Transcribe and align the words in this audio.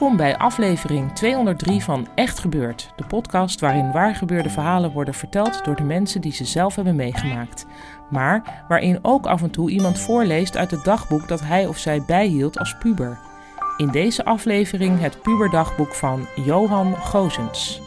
Welkom 0.00 0.18
bij 0.18 0.38
aflevering 0.38 1.12
203 1.12 1.82
van 1.82 2.06
Echt 2.14 2.38
Gebeurd, 2.38 2.92
de 2.96 3.04
podcast 3.04 3.60
waarin 3.60 3.92
waargebeurde 3.92 4.50
verhalen 4.50 4.92
worden 4.92 5.14
verteld 5.14 5.64
door 5.64 5.76
de 5.76 5.82
mensen 5.82 6.20
die 6.20 6.32
ze 6.32 6.44
zelf 6.44 6.74
hebben 6.74 6.96
meegemaakt. 6.96 7.66
Maar 8.10 8.64
waarin 8.68 8.98
ook 9.02 9.26
af 9.26 9.42
en 9.42 9.50
toe 9.50 9.70
iemand 9.70 9.98
voorleest 9.98 10.56
uit 10.56 10.70
het 10.70 10.84
dagboek 10.84 11.28
dat 11.28 11.40
hij 11.40 11.66
of 11.66 11.78
zij 11.78 12.02
bijhield 12.06 12.58
als 12.58 12.76
puber. 12.78 13.18
In 13.76 13.88
deze 13.88 14.24
aflevering 14.24 15.00
het 15.00 15.22
puberdagboek 15.22 15.94
van 15.94 16.26
Johan 16.44 16.96
Gozens. 16.96 17.80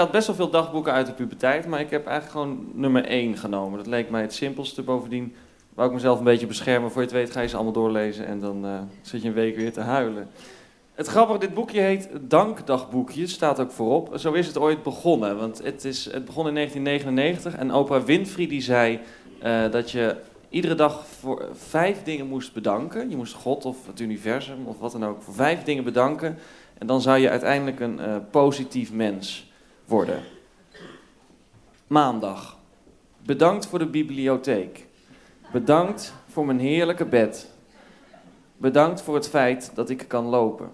Had 0.00 0.10
best 0.10 0.26
wel 0.26 0.36
veel 0.36 0.50
dagboeken 0.50 0.92
uit 0.92 1.06
de 1.06 1.12
puberteit, 1.12 1.66
maar 1.66 1.80
ik 1.80 1.90
heb 1.90 2.06
eigenlijk 2.06 2.36
gewoon 2.38 2.70
nummer 2.72 3.04
1 3.04 3.36
genomen. 3.36 3.78
Dat 3.78 3.86
leek 3.86 4.10
mij 4.10 4.20
het 4.20 4.34
simpelste. 4.34 4.82
Bovendien 4.82 5.34
wou 5.74 5.88
ik 5.88 5.94
mezelf 5.94 6.18
een 6.18 6.24
beetje 6.24 6.46
beschermen. 6.46 6.90
Voor 6.90 7.00
je 7.00 7.06
het 7.06 7.16
weet 7.16 7.30
ga 7.30 7.40
je 7.40 7.48
ze 7.48 7.54
allemaal 7.54 7.72
doorlezen 7.72 8.26
en 8.26 8.40
dan 8.40 8.66
uh, 8.66 8.78
zit 9.02 9.22
je 9.22 9.28
een 9.28 9.34
week 9.34 9.56
weer 9.56 9.72
te 9.72 9.80
huilen. 9.80 10.28
Het 10.94 11.06
grappige, 11.06 11.38
dit 11.38 11.54
boekje 11.54 11.80
heet 11.80 12.08
Dankdagboekje, 12.20 13.26
staat 13.26 13.60
ook 13.60 13.70
voorop. 13.70 14.12
Zo 14.18 14.32
is 14.32 14.46
het 14.46 14.58
ooit 14.58 14.82
begonnen, 14.82 15.38
want 15.38 15.62
het, 15.64 15.84
is, 15.84 16.04
het 16.04 16.24
begon 16.24 16.48
in 16.48 16.54
1999 16.54 17.54
en 17.60 17.74
Oprah 17.74 18.02
Winfrey 18.02 18.46
die 18.46 18.62
zei 18.62 19.00
uh, 19.42 19.70
dat 19.70 19.90
je 19.90 20.16
iedere 20.48 20.74
dag 20.74 21.06
voor 21.06 21.48
vijf 21.52 22.02
dingen 22.02 22.26
moest 22.26 22.52
bedanken. 22.52 23.10
Je 23.10 23.16
moest 23.16 23.34
God 23.34 23.64
of 23.64 23.86
het 23.86 24.00
universum 24.00 24.66
of 24.66 24.78
wat 24.78 24.92
dan 24.92 25.04
ook 25.04 25.22
voor 25.22 25.34
vijf 25.34 25.62
dingen 25.62 25.84
bedanken. 25.84 26.38
En 26.78 26.86
dan 26.86 27.00
zou 27.00 27.18
je 27.18 27.30
uiteindelijk 27.30 27.80
een 27.80 27.98
uh, 27.98 28.16
positief 28.30 28.92
mens 28.92 29.49
worden. 29.90 30.22
Maandag. 31.86 32.58
Bedankt 33.22 33.66
voor 33.66 33.78
de 33.78 33.86
bibliotheek. 33.86 34.86
Bedankt 35.52 36.14
voor 36.28 36.46
mijn 36.46 36.60
heerlijke 36.60 37.04
bed. 37.04 37.50
Bedankt 38.56 39.02
voor 39.02 39.14
het 39.14 39.28
feit 39.28 39.70
dat 39.74 39.90
ik 39.90 40.04
kan 40.08 40.24
lopen. 40.24 40.70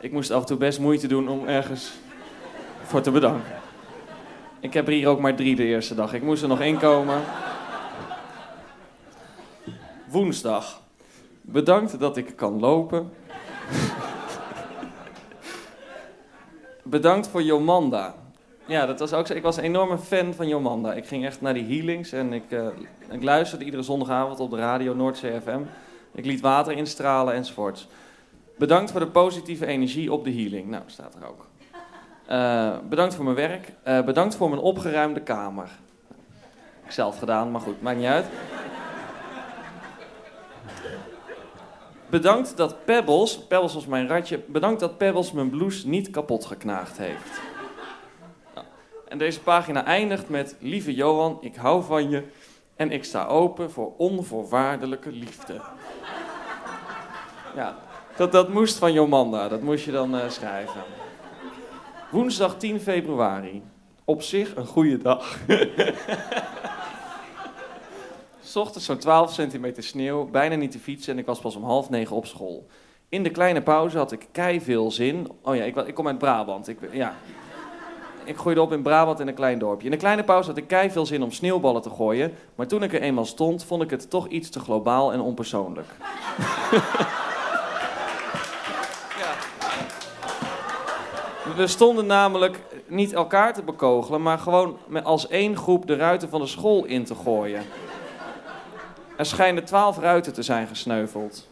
Ik 0.00 0.12
moest 0.12 0.30
af 0.30 0.40
en 0.40 0.46
toe 0.46 0.56
best 0.56 0.78
moeite 0.78 1.06
doen 1.06 1.28
om 1.28 1.46
ergens 1.46 1.92
voor 2.82 3.00
te 3.00 3.10
bedanken. 3.10 3.52
Ik 4.60 4.72
heb 4.72 4.86
er 4.86 4.92
hier 4.92 5.08
ook 5.08 5.20
maar 5.20 5.36
drie 5.36 5.56
de 5.56 5.64
eerste 5.64 5.94
dag. 5.94 6.12
Ik 6.12 6.22
moest 6.22 6.42
er 6.42 6.48
nog 6.48 6.60
één 6.60 6.78
komen. 6.78 7.20
Woensdag. 10.08 10.80
Bedankt 11.40 11.98
dat 11.98 12.16
ik 12.16 12.36
kan 12.36 12.60
lopen. 12.60 13.10
Bedankt 16.88 17.28
voor 17.28 17.42
Jomanda. 17.42 18.14
Ja, 18.66 18.86
dat 18.86 18.98
was 18.98 19.12
ook 19.12 19.26
zo. 19.26 19.34
Ik 19.34 19.42
was 19.42 19.56
een 19.56 19.62
enorme 19.62 19.98
fan 19.98 20.34
van 20.34 20.48
Jomanda. 20.48 20.92
Ik 20.92 21.06
ging 21.06 21.24
echt 21.24 21.40
naar 21.40 21.54
die 21.54 21.64
healings 21.64 22.12
en 22.12 22.32
ik, 22.32 22.50
uh, 22.50 22.66
ik 23.10 23.22
luisterde 23.22 23.64
iedere 23.64 23.82
zondagavond 23.82 24.40
op 24.40 24.50
de 24.50 24.56
radio 24.56 24.94
Noordzee 24.94 25.40
FM. 25.40 25.60
Ik 26.14 26.24
liet 26.24 26.40
water 26.40 26.72
instralen 26.72 27.34
enzovoorts. 27.34 27.88
Bedankt 28.58 28.90
voor 28.90 29.00
de 29.00 29.06
positieve 29.06 29.66
energie 29.66 30.12
op 30.12 30.24
de 30.24 30.32
healing. 30.32 30.68
Nou, 30.68 30.82
staat 30.86 31.14
er 31.14 31.28
ook. 31.28 31.46
Uh, 32.30 32.76
bedankt 32.88 33.14
voor 33.14 33.24
mijn 33.24 33.36
werk. 33.36 33.72
Uh, 33.88 34.02
bedankt 34.02 34.36
voor 34.36 34.48
mijn 34.48 34.62
opgeruimde 34.62 35.20
kamer. 35.20 35.68
Ik 36.84 36.90
zelf 36.90 37.18
gedaan, 37.18 37.50
maar 37.50 37.60
goed, 37.60 37.82
maakt 37.82 37.98
niet 37.98 38.06
uit. 38.06 38.26
Bedankt 42.10 42.56
dat 42.56 42.84
Pebbles, 42.84 43.38
Pebbles 43.38 43.74
was 43.74 43.86
mijn 43.86 44.08
ratje, 44.08 44.40
bedankt 44.46 44.80
dat 44.80 44.98
Pebbles 44.98 45.32
mijn 45.32 45.50
blouse 45.50 45.88
niet 45.88 46.10
kapot 46.10 46.44
geknaagd 46.44 46.98
heeft. 46.98 47.40
En 49.08 49.18
deze 49.18 49.40
pagina 49.40 49.84
eindigt 49.84 50.28
met: 50.28 50.56
Lieve 50.60 50.94
Johan, 50.94 51.38
ik 51.40 51.56
hou 51.56 51.84
van 51.84 52.10
je 52.10 52.22
en 52.76 52.90
ik 52.90 53.04
sta 53.04 53.26
open 53.26 53.70
voor 53.70 53.92
onvoorwaardelijke 53.96 55.10
liefde. 55.10 55.60
Ja, 57.54 57.76
dat, 58.16 58.32
dat 58.32 58.48
moest 58.48 58.78
van 58.78 58.92
Jomanda, 58.92 59.48
dat 59.48 59.62
moest 59.62 59.84
je 59.84 59.92
dan 59.92 60.14
uh, 60.14 60.28
schrijven. 60.28 60.82
Woensdag 62.10 62.56
10 62.56 62.80
februari. 62.80 63.62
Op 64.04 64.22
zich 64.22 64.56
een 64.56 64.66
goede 64.66 64.98
dag. 64.98 65.36
ochtends 68.54 68.86
zo'n 68.86 68.98
12 68.98 69.32
centimeter 69.32 69.82
sneeuw, 69.82 70.30
bijna 70.30 70.54
niet 70.54 70.70
te 70.70 70.78
fietsen 70.78 71.12
en 71.12 71.18
ik 71.18 71.26
was 71.26 71.38
pas 71.38 71.56
om 71.56 71.64
half 71.64 71.90
negen 71.90 72.16
op 72.16 72.26
school. 72.26 72.66
In 73.08 73.22
de 73.22 73.30
kleine 73.30 73.62
pauze 73.62 73.98
had 73.98 74.12
ik 74.12 74.28
kei 74.32 74.60
veel 74.60 74.90
zin. 74.90 75.28
Oh 75.42 75.56
ja, 75.56 75.64
ik, 75.64 75.76
ik 75.76 75.94
kom 75.94 76.06
uit 76.06 76.18
Brabant. 76.18 76.68
Ik, 76.68 76.78
ja. 76.92 77.14
ik 78.24 78.36
groeide 78.36 78.60
op 78.60 78.72
in 78.72 78.82
Brabant 78.82 79.20
in 79.20 79.28
een 79.28 79.34
klein 79.34 79.58
dorpje. 79.58 79.84
In 79.84 79.90
de 79.90 79.96
kleine 79.96 80.24
pauze 80.24 80.48
had 80.48 80.58
ik 80.58 80.66
kei 80.66 80.90
veel 80.90 81.06
zin 81.06 81.22
om 81.22 81.32
sneeuwballen 81.32 81.82
te 81.82 81.90
gooien. 81.90 82.32
Maar 82.54 82.66
toen 82.66 82.82
ik 82.82 82.92
er 82.92 83.00
eenmaal 83.00 83.24
stond, 83.24 83.64
vond 83.64 83.82
ik 83.82 83.90
het 83.90 84.10
toch 84.10 84.28
iets 84.28 84.50
te 84.50 84.60
globaal 84.60 85.12
en 85.12 85.20
onpersoonlijk. 85.20 85.88
We 91.56 91.66
stonden 91.66 92.06
namelijk 92.06 92.60
niet 92.86 93.12
elkaar 93.12 93.54
te 93.54 93.62
bekogelen, 93.62 94.22
maar 94.22 94.38
gewoon 94.38 94.78
als 95.02 95.28
één 95.28 95.56
groep 95.56 95.86
de 95.86 95.96
ruiten 95.96 96.28
van 96.28 96.40
de 96.40 96.46
school 96.46 96.84
in 96.84 97.04
te 97.04 97.14
gooien. 97.14 97.62
Er 99.16 99.26
schijnen 99.26 99.64
twaalf 99.64 99.98
ruiten 99.98 100.32
te 100.32 100.42
zijn 100.42 100.66
gesneuveld. 100.66 101.48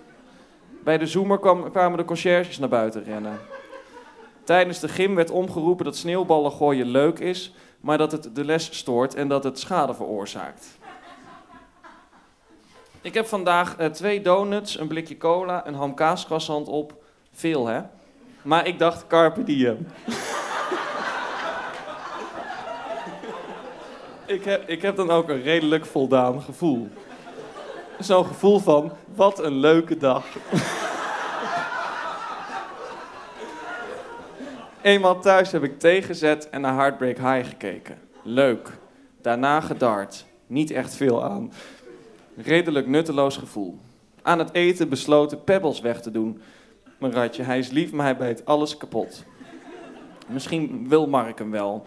Bij 0.83 0.99
de 0.99 1.07
zoemer 1.07 1.39
kwam, 1.39 1.71
kwamen 1.71 1.99
de 1.99 2.05
conciërges 2.05 2.59
naar 2.59 2.69
buiten 2.69 3.05
rennen. 3.05 3.39
Tijdens 4.45 4.81
de 4.81 4.89
gym 4.89 5.15
werd 5.15 5.31
omgeroepen 5.31 5.85
dat 5.85 5.97
sneeuwballen 5.97 6.53
gooien 6.53 6.87
leuk 6.87 7.19
is, 7.19 7.55
maar 7.81 7.99
dat 7.99 8.13
het 8.13 8.35
de 8.35 8.45
les 8.45 8.79
stoort 8.79 9.15
en 9.15 9.29
dat 9.29 9.45
het 9.45 9.59
schade 9.59 9.95
veroorzaakt. 9.95 10.79
Ik 13.01 13.15
heb 13.15 13.27
vandaag 13.27 13.81
uh, 13.81 13.87
twee 13.87 14.21
donuts, 14.21 14.79
een 14.79 14.89
blikje 14.89 15.17
cola, 15.17 15.67
een 15.67 15.75
hamkaascroissant 15.75 16.69
op. 16.69 17.05
Veel, 17.33 17.67
hè? 17.67 17.81
Maar 18.43 18.67
ik 18.67 18.79
dacht, 18.79 19.07
carpe 19.07 19.45
diem. 19.45 19.87
ik, 24.37 24.45
heb, 24.45 24.69
ik 24.69 24.83
heb 24.83 24.97
dan 24.97 25.11
ook 25.11 25.29
een 25.29 25.43
redelijk 25.43 25.87
voldaan 25.87 26.43
gevoel 26.43 26.91
zo'n 27.99 28.25
gevoel 28.25 28.59
van, 28.59 28.93
wat 29.15 29.45
een 29.45 29.57
leuke 29.57 29.97
dag. 29.97 30.27
Eenmaal 34.83 35.21
thuis 35.21 35.53
heb 35.53 35.63
ik 35.63 35.79
tegenzet 35.79 36.51
en 36.51 36.61
naar 36.61 36.75
Heartbreak 36.75 37.17
High 37.17 37.49
gekeken. 37.49 37.99
Leuk. 38.23 38.71
Daarna 39.23 39.61
gedart. 39.61 40.27
Niet 40.47 40.71
echt 40.71 40.95
veel 40.95 41.25
aan. 41.25 41.53
Redelijk 42.37 42.87
nutteloos 42.87 43.37
gevoel. 43.37 43.79
Aan 44.23 44.39
het 44.39 44.53
eten 44.53 44.89
besloten 44.89 45.45
Pebbles 45.45 45.81
weg 45.81 46.01
te 46.01 46.11
doen. 46.11 46.41
Mijn 46.99 47.13
ratje, 47.13 47.43
hij 47.43 47.59
is 47.59 47.71
lief, 47.71 47.93
maar 47.93 48.05
hij 48.05 48.17
bijt 48.17 48.45
alles 48.45 48.77
kapot. 48.77 49.25
Misschien 50.27 50.89
wil 50.89 51.07
Mark 51.07 51.39
hem 51.39 51.51
wel. 51.51 51.87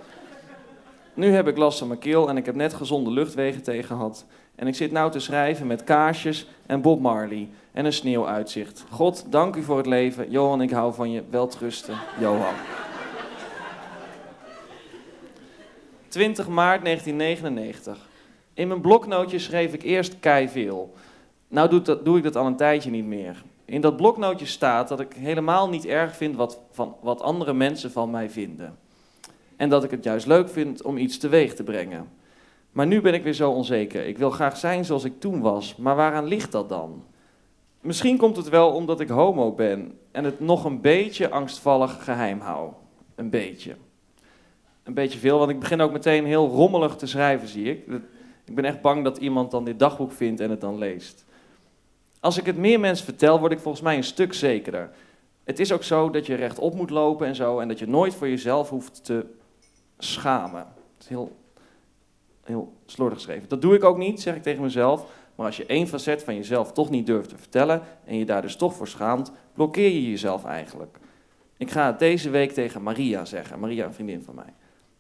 Nu 1.14 1.32
heb 1.32 1.48
ik 1.48 1.58
last 1.58 1.80
van 1.80 1.88
mijn 1.88 2.00
keel 2.00 2.30
en 2.30 2.38
ik 2.38 2.46
heb 2.46 2.56
net 2.56 2.74
gezonde 2.74 3.12
luchtwegen 3.12 3.64
tegen 3.64 3.86
gehad. 3.86 4.26
En 4.58 4.68
ik 4.68 4.76
zit 4.76 4.92
nou 4.92 5.12
te 5.12 5.20
schrijven 5.20 5.68
met 5.68 5.84
kaarsjes 5.84 6.48
en 6.66 6.82
Bob 6.82 7.00
Marley 7.00 7.50
en 7.72 7.86
een 7.86 7.94
sneeuwuitzicht. 7.94 8.86
God, 8.90 9.26
dank 9.30 9.56
u 9.56 9.64
voor 9.64 9.78
het 9.78 9.86
leven. 9.86 10.32
Johan, 10.32 10.62
ik 10.62 10.72
hou 10.72 10.94
van 10.94 11.12
je. 11.12 11.24
Weltrusten, 11.30 11.96
Johan. 12.20 12.54
20 16.08 16.48
maart 16.48 16.84
1999. 16.84 18.08
In 18.54 18.68
mijn 18.68 18.82
bloknootje 18.82 19.40
schreef 19.40 19.74
ik 19.74 19.84
eerst 19.84 20.20
kei 20.20 20.50
veel. 20.50 20.94
Nou 21.48 21.70
doe, 21.70 21.82
dat, 21.82 22.06
doe 22.06 22.18
ik 22.18 22.24
dat 22.24 22.36
al 22.36 22.46
een 22.46 22.56
tijdje 22.56 22.90
niet 22.90 23.06
meer. 23.06 23.44
In 23.66 23.82
dat 23.82 23.98
bloknootje 23.98 24.46
staat 24.46 24.88
dat 24.88 25.00
ik 25.00 25.14
helemaal 25.14 25.70
niet 25.70 25.86
erg 25.86 26.16
vind 26.16 26.36
wat, 26.36 26.60
van, 26.72 26.96
wat 27.02 27.22
andere 27.22 27.54
mensen 27.54 27.92
van 27.92 28.10
mij 28.10 28.30
vinden. 28.30 28.78
En 29.56 29.70
dat 29.70 29.84
ik 29.84 29.92
het 29.92 30.04
juist 30.04 30.26
leuk 30.26 30.50
vind 30.50 30.82
om 30.82 30.98
iets 30.98 31.18
teweeg 31.18 31.54
te 31.54 31.64
brengen. 31.64 32.08
Maar 32.72 32.88
nu 32.88 33.02
ben 33.02 33.14
ik 33.14 33.24
weer 33.24 33.34
zo 33.34 33.52
onzeker. 33.52 34.06
Ik 34.06 34.18
wil 34.18 34.30
graag 34.30 34.58
zijn 34.58 34.86
zoals 34.86 35.04
ik 35.04 35.20
toen 35.20 35.42
was. 35.42 35.76
Maar 35.76 35.96
waaraan 35.96 36.26
ligt 36.26 36.52
dat 36.52 36.70
dan? 36.70 37.04
Misschien 37.82 38.18
komt 38.18 38.36
het 38.36 38.50
wel 38.50 38.72
omdat 38.72 39.00
ik 39.00 39.10
homo 39.10 39.52
ben 39.52 39.98
en 40.12 40.24
het 40.24 40.40
nog 40.40 40.66
een 40.66 40.82
beetje 40.82 41.30
angstvallig 41.30 42.04
geheim 42.04 42.40
hou. 42.40 42.72
Een 43.16 43.30
beetje. 43.30 43.76
Een 44.84 44.94
beetje 44.94 45.20
veel, 45.20 45.38
want 45.38 45.50
ik 45.50 45.60
begin 45.60 45.82
ook 45.82 45.92
meteen 45.92 46.26
heel 46.26 46.48
rommelig 46.48 46.96
te 46.96 47.08
schrijven, 47.08 47.48
zie 47.48 47.72
ik. 47.72 47.88
Ik 48.46 48.56
ben 48.56 48.66
echt 48.66 48.82
bang 48.82 49.04
dat 49.04 49.18
iemand 49.18 49.52
dan 49.52 49.66
dit 49.66 49.80
dagboek 49.80 50.12
vindt 50.12 50.40
en 50.40 50.50
het 50.50 50.62
dan 50.62 50.78
leest. 50.78 51.26
Als 52.20 52.38
ik 52.38 52.46
het 52.46 52.58
meer 52.58 52.80
mensen 52.80 53.06
vertel, 53.06 53.40
word 53.40 53.52
ik 53.52 53.60
volgens 53.60 53.84
mij 53.84 53.98
een 53.98 54.04
stuk 54.04 54.34
zekerder. 54.34 54.90
Het 55.44 55.60
is 55.60 55.72
ook 55.72 55.84
zo 55.84 56.10
dat 56.10 56.26
je 56.26 56.36
rechtop 56.36 56.74
moet 56.74 56.90
lopen 56.90 57.28
en 57.28 57.36
zo, 57.36 57.60
en 57.60 57.68
dat 57.68 57.80
je 57.80 57.88
nooit 57.88 58.16
voor 58.16 58.30
jezelf 58.30 58.70
hoeft 58.70 59.06
te 59.06 59.26
schamen. 59.98 60.60
Het 60.60 61.04
is 61.04 61.08
heel, 61.08 61.36
heel 62.48 62.74
slordig 62.86 63.18
geschreven. 63.18 63.50
Dat 63.50 63.62
doe 63.62 63.76
ik 63.76 63.84
ook 63.84 63.98
niet, 63.98 64.22
zeg 64.22 64.36
ik 64.36 64.44
tegen 64.44 64.62
mezelf. 64.62 65.06
Maar 65.36 65.46
als 65.46 65.58
je 65.58 65.66
één 65.66 65.88
facet 65.88 66.24
van 66.24 66.36
jezelf 66.36 66.72
toch 66.72 66.90
niet 66.90 67.06
durft 67.06 67.30
te 67.30 67.38
vertellen 67.38 67.82
en 68.06 68.18
je 68.18 68.26
daar 68.26 68.42
dus 68.42 68.56
toch 68.56 68.74
voor 68.74 68.88
schaamt, 68.88 69.32
blokkeer 69.54 69.90
je 69.90 70.10
jezelf 70.10 70.46
eigenlijk. 70.46 70.98
Ik 71.58 71.72
ga 71.72 71.86
het 71.86 72.00
deze 72.00 72.30
week 72.30 72.52
tegen 72.52 72.84
Maria 72.84 73.26
zeggen. 73.26 73.60
Maria, 73.60 73.86
een 73.86 73.94
vriendin 73.94 74.24
van 74.24 74.36
mij. 74.36 74.54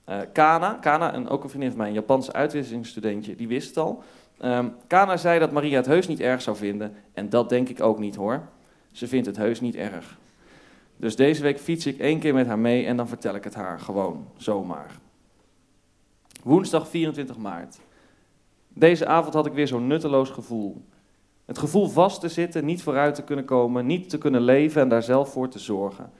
Uh, 0.09 0.25
Kana, 0.33 0.73
Kana 0.81 1.13
en 1.13 1.29
ook 1.29 1.43
een 1.43 1.49
vriendin 1.49 1.69
van 1.69 1.77
mij, 1.77 1.87
een 1.87 1.93
Japanse 1.93 2.33
uitwisselingsstudentje, 2.33 3.35
die 3.35 3.47
wist 3.47 3.67
het 3.67 3.77
al. 3.77 4.03
Um, 4.43 4.75
Kana 4.87 5.17
zei 5.17 5.39
dat 5.39 5.51
Maria 5.51 5.77
het 5.77 5.85
heus 5.85 6.07
niet 6.07 6.19
erg 6.19 6.41
zou 6.41 6.57
vinden. 6.57 6.93
En 7.13 7.29
dat 7.29 7.49
denk 7.49 7.69
ik 7.69 7.81
ook 7.81 7.99
niet 7.99 8.15
hoor. 8.15 8.41
Ze 8.91 9.07
vindt 9.07 9.27
het 9.27 9.37
heus 9.37 9.61
niet 9.61 9.75
erg. 9.75 10.17
Dus 10.97 11.15
deze 11.15 11.41
week 11.41 11.59
fiets 11.59 11.85
ik 11.85 11.99
één 11.99 12.19
keer 12.19 12.33
met 12.33 12.47
haar 12.47 12.59
mee 12.59 12.85
en 12.85 12.97
dan 12.97 13.07
vertel 13.07 13.35
ik 13.35 13.43
het 13.43 13.55
haar 13.55 13.79
gewoon, 13.79 14.27
zomaar. 14.37 14.91
Woensdag 16.47 16.87
24 16.87 17.37
maart. 17.37 17.77
Deze 18.67 19.05
avond 19.05 19.33
had 19.33 19.45
ik 19.45 19.53
weer 19.53 19.67
zo'n 19.67 19.87
nutteloos 19.87 20.29
gevoel. 20.29 20.81
Het 21.45 21.57
gevoel 21.57 21.87
vast 21.87 22.19
te 22.19 22.29
zitten, 22.29 22.65
niet 22.65 22.83
vooruit 22.83 23.15
te 23.15 23.23
kunnen 23.23 23.45
komen, 23.45 23.85
niet 23.85 24.09
te 24.09 24.17
kunnen 24.17 24.41
leven 24.41 24.81
en 24.81 24.89
daar 24.89 25.03
zelf 25.03 25.31
voor 25.31 25.49
te 25.49 25.59
zorgen. 25.59 26.11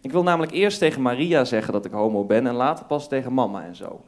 Ik 0.00 0.12
wil 0.12 0.22
namelijk 0.22 0.52
eerst 0.52 0.78
tegen 0.78 1.02
Maria 1.02 1.44
zeggen 1.44 1.72
dat 1.72 1.84
ik 1.84 1.92
homo 1.92 2.24
ben 2.24 2.46
en 2.46 2.54
later 2.54 2.84
pas 2.84 3.08
tegen 3.08 3.32
mama 3.32 3.64
en 3.64 3.76
zo. 3.76 4.04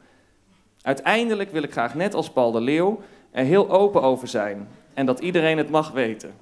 Uiteindelijk 0.81 1.51
wil 1.51 1.63
ik 1.63 1.71
graag 1.71 1.95
net 1.95 2.13
als 2.13 2.31
Paul 2.31 2.51
de 2.51 2.61
Leeuw 2.61 2.99
er 3.31 3.45
heel 3.45 3.69
open 3.69 4.01
over 4.01 4.27
zijn 4.27 4.67
en 4.93 5.05
dat 5.05 5.19
iedereen 5.19 5.57
het 5.57 5.69
mag 5.69 5.91
weten. 5.91 6.33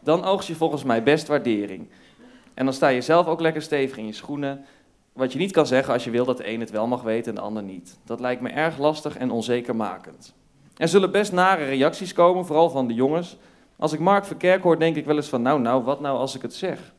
Dan 0.00 0.24
oogst 0.24 0.48
je 0.48 0.54
volgens 0.54 0.84
mij 0.84 1.02
best 1.02 1.26
waardering. 1.26 1.88
En 2.54 2.64
dan 2.64 2.74
sta 2.74 2.88
je 2.88 3.00
zelf 3.00 3.26
ook 3.26 3.40
lekker 3.40 3.62
stevig 3.62 3.96
in 3.96 4.06
je 4.06 4.12
schoenen. 4.12 4.64
Wat 5.16 5.32
je 5.32 5.38
niet 5.38 5.52
kan 5.52 5.66
zeggen 5.66 5.92
als 5.92 6.04
je 6.04 6.10
wil 6.10 6.24
dat 6.24 6.36
de 6.36 6.48
een 6.48 6.60
het 6.60 6.70
wel 6.70 6.86
mag 6.86 7.02
weten 7.02 7.28
en 7.28 7.34
de 7.34 7.40
ander 7.40 7.62
niet. 7.62 7.98
Dat 8.04 8.20
lijkt 8.20 8.40
me 8.40 8.48
erg 8.48 8.78
lastig 8.78 9.16
en 9.16 9.30
onzekermakend. 9.30 10.34
Er 10.76 10.88
zullen 10.88 11.10
best 11.10 11.32
nare 11.32 11.64
reacties 11.64 12.12
komen, 12.12 12.46
vooral 12.46 12.70
van 12.70 12.86
de 12.86 12.94
jongens. 12.94 13.36
Als 13.76 13.92
ik 13.92 13.98
Mark 13.98 14.24
Verkerk 14.24 14.62
hoor, 14.62 14.78
denk 14.78 14.96
ik 14.96 15.04
wel 15.04 15.16
eens 15.16 15.28
van, 15.28 15.42
nou, 15.42 15.60
nou, 15.60 15.82
wat 15.82 16.00
nou 16.00 16.18
als 16.18 16.34
ik 16.34 16.42
het 16.42 16.54
zeg? 16.54 16.92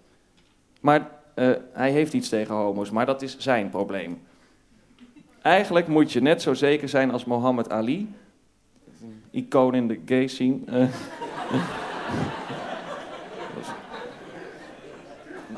Maar 0.81 1.09
uh, 1.35 1.51
hij 1.73 1.91
heeft 1.91 2.13
iets 2.13 2.29
tegen 2.29 2.55
homo's, 2.55 2.89
maar 2.89 3.05
dat 3.05 3.21
is 3.21 3.37
zijn 3.37 3.69
probleem. 3.69 4.21
Eigenlijk 5.41 5.87
moet 5.87 6.11
je 6.11 6.21
net 6.21 6.41
zo 6.41 6.53
zeker 6.53 6.89
zijn 6.89 7.11
als 7.11 7.25
Mohammed 7.25 7.69
Ali, 7.69 8.13
icoon 9.31 9.75
in 9.75 9.87
de 9.87 9.99
gay 10.05 10.27
scene. 10.27 10.59
Uh, 10.69 10.87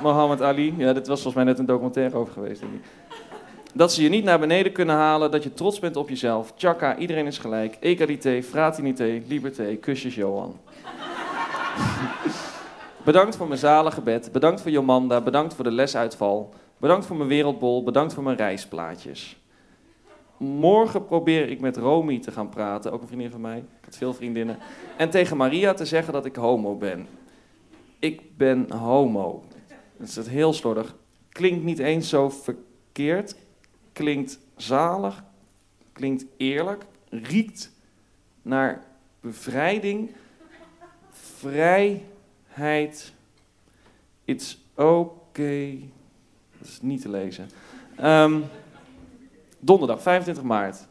Mohammed 0.02 0.42
Ali, 0.42 0.74
ja, 0.78 0.94
dit 0.94 1.08
was 1.08 1.22
volgens 1.22 1.44
mij 1.44 1.44
net 1.44 1.60
een 1.60 1.66
documentaire 1.66 2.18
over 2.18 2.34
geweest. 2.34 2.64
Dat 3.74 3.94
ze 3.94 4.04
je 4.04 4.10
niet 4.10 4.24
naar 4.24 4.40
beneden 4.40 4.72
kunnen 4.72 4.96
halen, 4.96 5.32
dat 5.32 5.44
je 5.44 5.54
trots 5.54 5.80
bent 5.80 5.96
op 5.96 6.10
jezelf. 6.10 6.54
Tjaka, 6.56 6.98
iedereen 6.98 7.26
is 7.26 7.38
gelijk. 7.38 7.78
Egalité, 7.80 8.44
fraternité, 8.44 9.22
liberté, 9.28 9.76
kusjes 9.76 10.16
Johan. 10.16 10.60
bedankt 13.04 13.36
voor 13.36 13.48
mijn 13.48 13.60
zalige 13.60 14.02
bed, 14.02 14.32
bedankt 14.32 14.62
voor 14.62 14.72
Jomanda, 14.72 15.22
bedankt 15.22 15.54
voor 15.54 15.64
de 15.64 15.72
lesuitval. 15.72 16.54
Bedankt 16.78 17.06
voor 17.06 17.16
mijn 17.16 17.30
wereldbol, 17.30 17.84
bedankt 17.84 18.14
voor 18.14 18.24
mijn 18.24 18.38
reisplaatjes. 18.38 19.38
Morgen 20.38 21.06
probeer 21.06 21.50
ik 21.50 21.60
met 21.60 21.78
Romy 21.78 22.20
te 22.20 22.32
gaan 22.32 22.50
praten, 22.50 22.92
ook 22.92 23.02
een 23.02 23.08
vriendin 23.08 23.32
van 23.32 23.42
mij. 23.42 23.58
Ik 23.58 23.86
had 23.86 23.98
veel 23.98 24.14
vriendinnen. 24.14 24.58
En 24.98 25.10
tegen 25.10 25.38
Maria 25.38 25.74
te 25.74 25.86
zeggen 25.86 26.14
dat 26.14 26.26
ik 26.26 26.36
homo 26.36 26.76
ben. 26.76 27.08
Ik 28.00 28.38
ben 28.38 28.72
homo. 28.72 29.44
Is 30.00 30.16
het 30.16 30.30
heel 30.30 30.54
slordig. 30.54 30.96
Klinkt 31.30 31.64
niet 31.64 31.80
eens 31.80 32.10
zo 32.10 32.30
verkeerd. 32.30 33.36
Klinkt 33.94 34.40
zalig. 34.56 35.24
Klinkt 35.92 36.26
eerlijk. 36.38 36.86
Riekt 37.10 37.72
naar 38.42 38.84
bevrijding. 39.20 40.12
Vrijheid. 41.12 43.14
It's 44.26 44.58
okay. 44.76 45.90
Dat 46.58 46.68
is 46.68 46.82
niet 46.82 47.02
te 47.02 47.10
lezen. 47.10 47.50
Um, 48.04 48.44
donderdag 49.60 50.02
25 50.02 50.44
maart. 50.44 50.88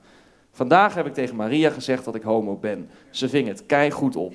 Vandaag 0.51 0.95
heb 0.95 1.07
ik 1.07 1.15
tegen 1.15 1.37
Maria 1.37 1.71
gezegd 1.71 2.05
dat 2.05 2.15
ik 2.15 2.23
homo 2.23 2.57
ben. 2.57 2.91
Ze 3.11 3.29
ving 3.29 3.49
het 3.49 3.67
kei 3.67 3.91
goed 3.91 4.17
op. 4.17 4.35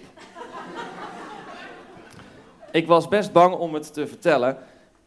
Ik 2.73 2.87
was 2.87 3.07
best 3.07 3.31
bang 3.31 3.55
om 3.55 3.73
het 3.73 3.93
te 3.93 4.07
vertellen. 4.07 4.57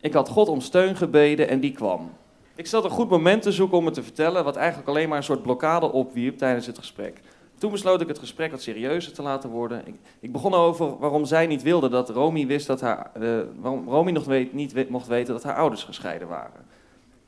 Ik 0.01 0.13
had 0.13 0.29
God 0.29 0.49
om 0.49 0.61
steun 0.61 0.97
gebeden 0.97 1.49
en 1.49 1.61
die 1.61 1.73
kwam. 1.73 2.11
Ik 2.55 2.67
zat 2.67 2.85
een 2.85 2.91
goed 2.91 3.09
moment 3.09 3.43
te 3.43 3.53
zoeken 3.53 3.79
om 3.79 3.85
het 3.85 3.95
te 3.95 4.03
vertellen, 4.03 4.45
wat 4.45 4.57
eigenlijk 4.57 4.89
alleen 4.89 5.09
maar 5.09 5.17
een 5.17 5.25
soort 5.25 5.43
blokkade 5.43 5.93
opwierp 5.93 6.39
tijdens 6.39 6.67
het 6.67 6.79
gesprek. 6.79 7.21
Toen 7.59 7.71
besloot 7.71 8.01
ik 8.01 8.09
het 8.09 8.19
gesprek 8.19 8.51
wat 8.51 8.63
serieuzer 8.63 9.13
te 9.13 9.23
laten 9.23 9.51
worden. 9.51 9.83
Ik, 10.21 10.33
begon 10.33 10.55
over 10.55 10.99
waarom 10.99 11.25
zij 11.25 11.47
niet 11.47 11.63
wilde 11.63 11.89
dat 11.89 12.11
Romy 12.11 12.47
wist 12.47 12.67
dat 12.67 12.81
haar, 12.81 13.11
uh, 13.21 13.39
waarom 13.61 13.89
Romy 13.89 14.11
nog 14.11 14.25
weet, 14.25 14.53
niet 14.53 14.89
mocht 14.89 15.07
weten 15.07 15.35
dat 15.35 15.43
haar 15.43 15.57
ouders 15.57 15.85
gescheiden 15.85 16.29
waren. 16.29 16.67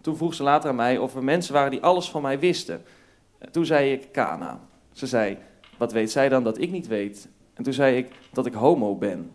Toen 0.01 0.17
vroeg 0.17 0.35
ze 0.35 0.43
later 0.43 0.71
aan 0.71 0.77
mij 0.77 0.99
of 0.99 1.15
er 1.15 1.25
mensen 1.25 1.55
waren 1.55 1.71
die 1.71 1.83
alles 1.83 2.11
van 2.11 2.23
mij 2.23 2.39
wisten. 2.39 2.83
Toen 3.51 3.67
zei 3.67 3.93
ik 3.93 4.13
Kana. 4.13 4.61
Ze 4.93 5.07
zei, 5.07 5.39
wat 5.77 5.93
weet 5.93 6.11
zij 6.11 6.29
dan 6.29 6.45
dat 6.45 6.59
ik 6.59 6.71
niet 6.71 6.87
weet? 6.87 7.29
En 7.55 7.63
toen 7.63 7.73
zei 7.73 7.97
ik 7.97 8.13
dat 8.33 8.47
ik 8.47 8.55
homo 8.55 8.95
ben. 8.95 9.33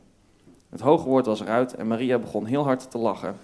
Het 0.73 0.81
hoge 0.81 1.07
woord 1.07 1.25
was 1.25 1.41
eruit 1.41 1.75
en 1.75 1.87
Maria 1.87 2.17
begon 2.17 2.45
heel 2.45 2.63
hard 2.63 2.91
te 2.91 2.97
lachen, 2.97 3.35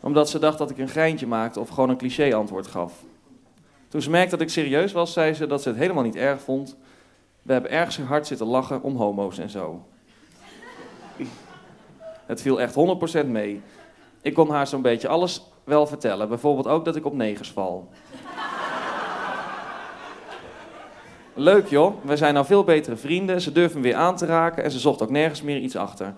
omdat 0.00 0.28
ze 0.28 0.38
dacht 0.38 0.58
dat 0.58 0.70
ik 0.70 0.78
een 0.78 0.88
geintje 0.88 1.26
maakte 1.26 1.60
of 1.60 1.68
gewoon 1.68 1.88
een 1.88 1.96
cliché-antwoord 1.96 2.66
gaf. 2.66 2.92
Toen 3.88 4.02
ze 4.02 4.10
merkte 4.10 4.30
dat 4.30 4.40
ik 4.40 4.50
serieus 4.50 4.92
was, 4.92 5.12
zei 5.12 5.34
ze 5.34 5.46
dat 5.46 5.62
ze 5.62 5.68
het 5.68 5.78
helemaal 5.78 6.02
niet 6.02 6.16
erg 6.16 6.40
vond. 6.40 6.76
We 7.42 7.52
hebben 7.52 7.70
ergens 7.70 7.98
hard 7.98 8.26
zitten 8.26 8.46
lachen 8.46 8.82
om 8.82 8.96
homo's 8.96 9.38
en 9.38 9.50
zo. 9.50 9.84
Het 12.26 12.42
viel 12.42 12.60
echt 12.60 12.74
100% 13.24 13.26
mee. 13.26 13.62
Ik 14.22 14.34
kon 14.34 14.50
haar 14.50 14.66
zo'n 14.66 14.82
beetje 14.82 15.08
alles 15.08 15.42
wel 15.64 15.86
vertellen. 15.86 16.28
Bijvoorbeeld 16.28 16.66
ook 16.66 16.84
dat 16.84 16.96
ik 16.96 17.04
op 17.04 17.14
negers 17.14 17.50
val. 17.50 17.88
Leuk 21.34 21.68
joh, 21.68 22.04
we 22.04 22.16
zijn 22.16 22.34
nou 22.34 22.46
veel 22.46 22.64
betere 22.64 22.96
vrienden. 22.96 23.40
Ze 23.40 23.52
durven 23.52 23.80
weer 23.80 23.94
aan 23.94 24.16
te 24.16 24.26
raken 24.26 24.64
en 24.64 24.70
ze 24.70 24.78
zocht 24.78 25.02
ook 25.02 25.10
nergens 25.10 25.42
meer 25.42 25.58
iets 25.58 25.76
achter. 25.76 26.14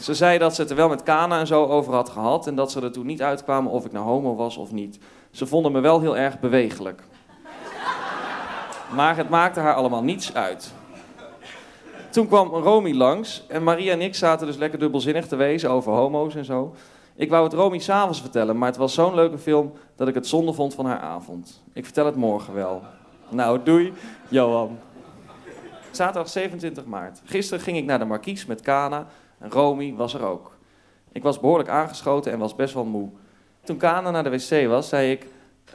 Ze 0.00 0.14
zei 0.14 0.38
dat 0.38 0.54
ze 0.54 0.60
het 0.60 0.70
er 0.70 0.76
wel 0.76 0.88
met 0.88 1.02
Kana 1.02 1.38
en 1.38 1.46
zo 1.46 1.66
over 1.66 1.94
had 1.94 2.08
gehad 2.08 2.46
en 2.46 2.54
dat 2.54 2.70
ze 2.70 2.80
er 2.80 2.92
toen 2.92 3.06
niet 3.06 3.22
uitkwamen 3.22 3.72
of 3.72 3.84
ik 3.84 3.92
nou 3.92 4.04
homo 4.04 4.34
was 4.34 4.56
of 4.56 4.72
niet. 4.72 4.98
Ze 5.30 5.46
vonden 5.46 5.72
me 5.72 5.80
wel 5.80 6.00
heel 6.00 6.16
erg 6.16 6.40
bewegelijk. 6.40 7.02
Maar 8.94 9.16
het 9.16 9.28
maakte 9.28 9.60
haar 9.60 9.74
allemaal 9.74 10.02
niets 10.02 10.34
uit. 10.34 10.72
Toen 12.10 12.26
kwam 12.26 12.48
Romy 12.48 12.92
langs 12.92 13.44
en 13.48 13.62
Maria 13.62 13.92
en 13.92 14.00
ik 14.00 14.14
zaten 14.14 14.46
dus 14.46 14.56
lekker 14.56 14.78
dubbelzinnig 14.78 15.26
te 15.26 15.36
wezen 15.36 15.70
over 15.70 15.92
homo's 15.92 16.34
en 16.34 16.44
zo. 16.44 16.74
Ik 17.14 17.30
wou 17.30 17.44
het 17.44 17.52
Romy 17.52 17.78
s'avonds 17.78 18.20
vertellen, 18.20 18.58
maar 18.58 18.68
het 18.68 18.76
was 18.76 18.94
zo'n 18.94 19.14
leuke 19.14 19.38
film 19.38 19.72
dat 19.96 20.08
ik 20.08 20.14
het 20.14 20.26
zonde 20.26 20.52
vond 20.52 20.74
van 20.74 20.86
haar 20.86 21.00
avond. 21.00 21.62
Ik 21.72 21.84
vertel 21.84 22.06
het 22.06 22.16
morgen 22.16 22.54
wel. 22.54 22.82
Nou, 23.28 23.60
doei, 23.64 23.92
Johan. 24.28 24.78
Zaterdag 25.90 26.28
27 26.28 26.84
maart. 26.84 27.20
Gisteren 27.24 27.64
ging 27.64 27.76
ik 27.76 27.84
naar 27.84 27.98
de 27.98 28.04
Marquise 28.04 28.44
met 28.48 28.60
Kana 28.60 29.06
en 29.40 29.50
Romy 29.50 29.94
was 29.94 30.14
er 30.14 30.24
ook. 30.24 30.52
Ik 31.12 31.22
was 31.22 31.40
behoorlijk 31.40 31.68
aangeschoten 31.68 32.32
en 32.32 32.38
was 32.38 32.54
best 32.54 32.74
wel 32.74 32.84
moe. 32.84 33.08
Toen 33.64 33.76
Kana 33.76 34.10
naar 34.10 34.24
de 34.24 34.30
wc 34.30 34.68
was, 34.68 34.88
zei 34.88 35.10
ik 35.10 35.26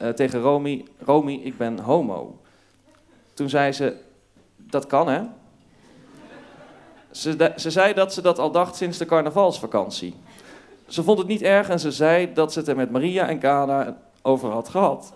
uh, 0.02 0.10
tegen 0.10 0.42
Romy: 0.42 0.86
Romy, 1.00 1.34
ik 1.34 1.58
ben 1.58 1.80
homo. 1.80 2.40
Toen 3.34 3.50
zei 3.50 3.72
ze: 3.72 3.96
Dat 4.58 4.88
kan 4.88 5.08
hè? 5.08 5.22
Ze, 7.12 7.52
ze 7.56 7.72
zei 7.72 7.94
dat 7.94 8.14
ze 8.14 8.22
dat 8.22 8.40
al 8.40 8.52
dacht 8.52 8.76
sinds 8.76 8.98
de 8.98 9.06
carnavalsvakantie. 9.06 10.16
Ze 10.88 11.04
vond 11.04 11.18
het 11.18 11.28
niet 11.28 11.42
erg 11.42 11.70
en 11.70 11.80
ze 11.80 11.92
zei 11.92 12.34
dat 12.34 12.54
ze 12.54 12.60
het 12.60 12.68
er 12.68 12.76
met 12.76 12.92
Maria 12.92 13.28
en 13.28 13.40
Kana 13.40 13.98
over 14.22 14.50
had 14.50 14.70
gehad. 14.70 15.14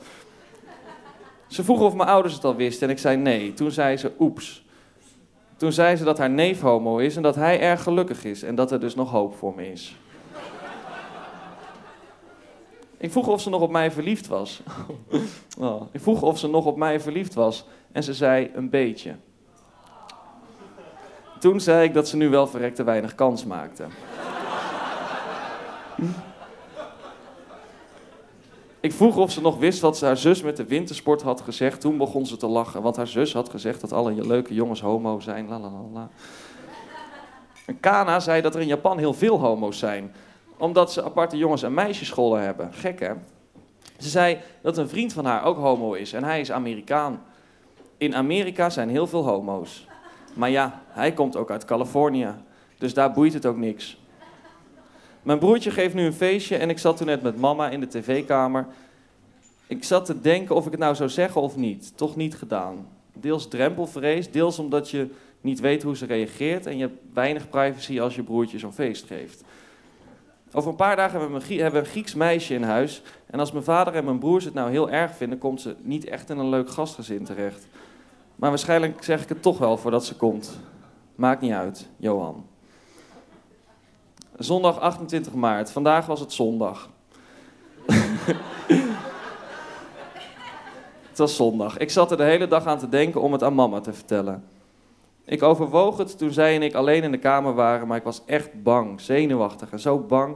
Ze 1.47 1.63
vroeg 1.63 1.81
of 1.81 1.95
mijn 1.95 2.09
ouders 2.09 2.33
het 2.33 2.43
al 2.43 2.55
wisten 2.55 2.87
en 2.87 2.93
ik 2.93 2.99
zei 2.99 3.17
nee. 3.17 3.53
Toen 3.53 3.71
zei 3.71 3.97
ze 3.97 4.11
oeps. 4.19 4.65
Toen 5.59 5.71
zei 5.71 5.95
ze 5.95 6.03
dat 6.03 6.17
haar 6.17 6.29
neef 6.29 6.61
homo 6.61 6.97
is 6.97 7.15
en 7.15 7.21
dat 7.21 7.35
hij 7.35 7.59
erg 7.59 7.83
gelukkig 7.83 8.23
is 8.23 8.43
en 8.43 8.55
dat 8.55 8.71
er 8.71 8.79
dus 8.79 8.95
nog 8.95 9.11
hoop 9.11 9.35
voor 9.35 9.55
me 9.55 9.71
is. 9.71 9.95
Ik 12.97 13.11
vroeg 13.11 13.27
of 13.27 13.41
ze 13.41 13.49
nog 13.49 13.61
op 13.61 13.71
mij 13.71 13.91
verliefd 13.91 14.27
was. 14.27 14.61
Oh, 15.59 15.81
ik 15.91 16.01
vroeg 16.01 16.21
of 16.21 16.39
ze 16.39 16.47
nog 16.47 16.65
op 16.65 16.77
mij 16.77 16.99
verliefd 16.99 17.33
was 17.33 17.65
en 17.91 18.03
ze 18.03 18.13
zei 18.13 18.51
een 18.53 18.69
beetje. 18.69 19.15
Toen 21.39 21.59
zei 21.59 21.83
ik 21.83 21.93
dat 21.93 22.07
ze 22.07 22.17
nu 22.17 22.29
wel 22.29 22.47
verrekte 22.47 22.83
weinig 22.83 23.15
kans 23.15 23.45
maakte. 23.45 23.85
Ik 28.81 28.93
vroeg 28.93 29.17
of 29.17 29.31
ze 29.31 29.41
nog 29.41 29.57
wist 29.57 29.79
wat 29.79 30.01
haar 30.01 30.17
zus 30.17 30.41
met 30.41 30.57
de 30.57 30.65
wintersport 30.65 31.21
had 31.21 31.41
gezegd. 31.41 31.81
Toen 31.81 31.97
begon 31.97 32.25
ze 32.25 32.37
te 32.37 32.47
lachen, 32.47 32.81
want 32.81 32.95
haar 32.95 33.07
zus 33.07 33.33
had 33.33 33.49
gezegd 33.49 33.81
dat 33.81 33.93
alle 33.93 34.27
leuke 34.27 34.53
jongens 34.53 34.81
homo 34.81 35.19
zijn. 35.19 35.47
La, 35.47 35.59
la, 35.59 35.69
la, 35.69 35.81
la. 35.93 36.09
Kana 37.79 38.19
zei 38.19 38.41
dat 38.41 38.55
er 38.55 38.61
in 38.61 38.67
Japan 38.67 38.97
heel 38.97 39.13
veel 39.13 39.39
homo's 39.39 39.79
zijn, 39.79 40.13
omdat 40.57 40.91
ze 40.91 41.03
aparte 41.03 41.37
jongens- 41.37 41.63
en 41.63 41.73
meisjesscholen 41.73 42.41
hebben. 42.41 42.73
Gek 42.73 42.99
hè? 42.99 43.13
Ze 43.97 44.09
zei 44.09 44.37
dat 44.61 44.77
een 44.77 44.89
vriend 44.89 45.13
van 45.13 45.25
haar 45.25 45.43
ook 45.43 45.57
homo 45.57 45.93
is 45.93 46.13
en 46.13 46.23
hij 46.23 46.39
is 46.39 46.51
Amerikaan. 46.51 47.21
In 47.97 48.15
Amerika 48.15 48.69
zijn 48.69 48.89
heel 48.89 49.07
veel 49.07 49.25
homo's. 49.25 49.87
Maar 50.35 50.49
ja, 50.49 50.81
hij 50.87 51.13
komt 51.13 51.35
ook 51.35 51.51
uit 51.51 51.65
Californië, 51.65 52.33
dus 52.77 52.93
daar 52.93 53.11
boeit 53.11 53.33
het 53.33 53.45
ook 53.45 53.57
niks. 53.57 53.97
Mijn 55.23 55.39
broertje 55.39 55.71
geeft 55.71 55.93
nu 55.93 56.05
een 56.05 56.13
feestje 56.13 56.57
en 56.57 56.69
ik 56.69 56.79
zat 56.79 56.97
toen 56.97 57.07
net 57.07 57.21
met 57.21 57.37
mama 57.37 57.69
in 57.69 57.79
de 57.79 57.87
tv-kamer. 57.87 58.67
Ik 59.67 59.83
zat 59.83 60.05
te 60.05 60.21
denken 60.21 60.55
of 60.55 60.65
ik 60.65 60.71
het 60.71 60.79
nou 60.79 60.95
zou 60.95 61.09
zeggen 61.09 61.41
of 61.41 61.55
niet. 61.55 61.97
Toch 61.97 62.15
niet 62.15 62.35
gedaan. 62.35 62.87
Deels 63.13 63.47
drempelvrees, 63.47 64.31
deels 64.31 64.59
omdat 64.59 64.89
je 64.89 65.07
niet 65.41 65.59
weet 65.59 65.83
hoe 65.83 65.97
ze 65.97 66.05
reageert 66.05 66.65
en 66.65 66.77
je 66.77 66.81
hebt 66.81 66.99
weinig 67.13 67.49
privacy 67.49 68.01
als 68.01 68.15
je 68.15 68.23
broertje 68.23 68.59
zo'n 68.59 68.73
feest 68.73 69.05
geeft. 69.05 69.43
Over 70.51 70.69
een 70.69 70.75
paar 70.75 70.95
dagen 70.95 71.19
hebben 71.19 71.41
we, 71.41 71.63
een, 71.63 71.85
Grieks 71.85 72.13
meisje 72.13 72.53
in 72.53 72.63
huis. 72.63 73.01
En 73.25 73.39
als 73.39 73.51
mijn 73.51 73.63
vader 73.63 73.95
en 73.95 74.05
mijn 74.05 74.19
broers 74.19 74.45
het 74.45 74.53
nou 74.53 74.69
heel 74.69 74.89
erg 74.89 75.15
vinden, 75.15 75.37
komt 75.37 75.61
ze 75.61 75.75
niet 75.81 76.05
echt 76.05 76.29
in 76.29 76.37
een 76.37 76.49
leuk 76.49 76.69
gastgezin 76.69 77.23
terecht. 77.23 77.67
Maar 78.35 78.49
waarschijnlijk 78.49 79.03
zeg 79.03 79.21
ik 79.21 79.29
het 79.29 79.41
toch 79.41 79.57
wel 79.57 79.77
voordat 79.77 80.05
ze 80.05 80.15
komt. 80.15 80.59
Maakt 81.15 81.41
niet 81.41 81.51
uit, 81.51 81.87
Johan. 81.97 82.45
Zondag 84.39 84.79
28 84.79 85.33
maart. 85.33 85.71
Vandaag 85.71 86.05
was 86.05 86.19
het 86.19 86.33
zondag. 86.33 86.89
het 91.09 91.17
was 91.17 91.35
zondag. 91.35 91.77
Ik 91.77 91.89
zat 91.89 92.11
er 92.11 92.17
de 92.17 92.23
hele 92.23 92.47
dag 92.47 92.65
aan 92.65 92.77
te 92.77 92.89
denken 92.89 93.21
om 93.21 93.31
het 93.31 93.43
aan 93.43 93.55
mama 93.55 93.79
te 93.79 93.93
vertellen. 93.93 94.43
Ik 95.25 95.43
overwoog 95.43 95.97
het 95.97 96.17
toen 96.17 96.31
zij 96.31 96.55
en 96.55 96.61
ik 96.61 96.73
alleen 96.73 97.03
in 97.03 97.11
de 97.11 97.17
kamer 97.17 97.53
waren, 97.53 97.87
maar 97.87 97.97
ik 97.97 98.03
was 98.03 98.21
echt 98.25 98.63
bang, 98.63 99.01
zenuwachtig 99.01 99.71
en 99.71 99.79
zo 99.79 99.99
bang. 99.99 100.35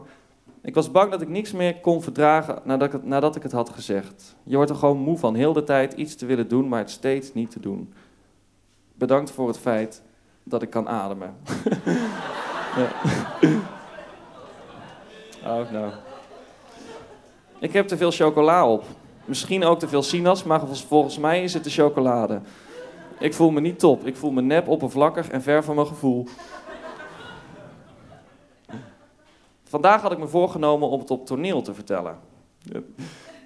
Ik 0.62 0.74
was 0.74 0.92
bang 0.92 1.12
dat 1.12 1.22
ik 1.22 1.30
niks 1.30 1.52
meer 1.52 1.80
kon 1.80 2.02
verdragen 2.02 2.60
nadat 2.64 2.88
ik 2.88 2.94
het, 2.94 3.06
nadat 3.06 3.36
ik 3.36 3.44
het 3.44 3.52
had 3.52 3.70
gezegd. 3.70 4.36
Je 4.44 4.56
wordt 4.56 4.72
er 4.72 4.78
gewoon 4.78 4.98
moe 4.98 5.18
van 5.18 5.36
heel 5.36 5.54
de 5.54 5.64
tijd 5.64 5.94
iets 5.94 6.16
te 6.16 6.26
willen 6.26 6.48
doen, 6.48 6.68
maar 6.68 6.80
het 6.80 6.92
steeds 6.92 7.34
niet 7.34 7.52
te 7.52 7.60
doen. 7.60 7.94
Bedankt 8.94 9.32
voor 9.32 9.48
het 9.48 9.60
feit 9.60 10.02
dat 10.44 10.62
ik 10.62 10.70
kan 10.70 10.90
ademen. 10.90 11.36
ja. 12.78 13.73
Oh, 15.46 15.72
nou. 15.72 15.92
Ik 17.60 17.74
heb 17.74 17.88
te 17.88 17.98
veel 17.98 18.12
chocola 18.12 18.70
op. 18.70 18.84
Misschien 19.26 19.64
ook 19.64 19.80
te 19.80 19.88
veel 19.88 20.04
sinaas, 20.04 20.44
maar 20.44 20.68
volgens 20.68 21.18
mij 21.18 21.44
is 21.44 21.54
het 21.54 21.64
de 21.64 21.70
chocolade. 21.70 22.42
Ik 23.20 23.34
voel 23.34 23.52
me 23.52 23.62
niet 23.62 23.80
top. 23.80 24.06
Ik 24.06 24.16
voel 24.16 24.32
me 24.32 24.42
nep, 24.42 24.68
oppervlakkig 24.68 25.30
en 25.30 25.42
ver 25.42 25.64
van 25.64 25.76
mijn 25.76 25.88
gevoel. 25.88 26.28
Vandaag 29.64 30.02
had 30.02 30.12
ik 30.12 30.18
me 30.18 30.28
voorgenomen 30.28 30.90
om 30.90 31.00
het 31.00 31.12
op 31.12 31.26
toneel 31.26 31.62
te 31.62 31.74
vertellen. 31.74 32.20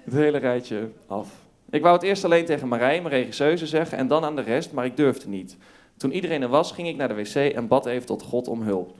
Het 0.04 0.12
hele 0.12 0.38
rijtje 0.38 0.90
af. 1.06 1.28
Ik 1.70 1.82
wou 1.82 1.94
het 1.94 2.02
eerst 2.02 2.24
alleen 2.24 2.44
tegen 2.44 2.68
Marij, 2.68 3.00
mijn 3.00 3.14
regisseuse, 3.14 3.66
zeggen 3.66 3.98
en 3.98 4.06
dan 4.08 4.24
aan 4.24 4.36
de 4.36 4.42
rest, 4.42 4.72
maar 4.72 4.84
ik 4.84 4.96
durfde 4.96 5.28
niet. 5.28 5.56
Toen 5.96 6.12
iedereen 6.12 6.42
er 6.42 6.48
was, 6.48 6.72
ging 6.72 6.88
ik 6.88 6.96
naar 6.96 7.08
de 7.08 7.14
wc 7.14 7.34
en 7.34 7.68
bad 7.68 7.86
even 7.86 8.06
tot 8.06 8.22
God 8.22 8.48
om 8.48 8.62
hulp. 8.62 8.96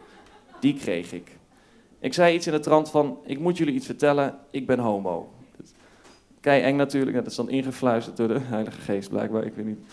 Die 0.60 0.74
kreeg 0.74 1.12
ik. 1.12 1.36
Ik 2.00 2.14
zei 2.14 2.34
iets 2.34 2.46
in 2.46 2.52
de 2.52 2.60
trant 2.60 2.90
van, 2.90 3.18
ik 3.24 3.38
moet 3.38 3.56
jullie 3.56 3.74
iets 3.74 3.86
vertellen, 3.86 4.38
ik 4.50 4.66
ben 4.66 4.78
homo. 4.78 5.32
Kei 6.40 6.62
eng 6.62 6.76
natuurlijk, 6.76 7.16
dat 7.16 7.26
is 7.26 7.34
dan 7.34 7.50
ingefluisterd 7.50 8.16
door 8.16 8.28
de 8.28 8.40
Heilige 8.54 8.80
Geest 8.80 9.08
blijkbaar, 9.08 9.44
ik 9.44 9.54
weet 9.54 9.66
niet. 9.66 9.84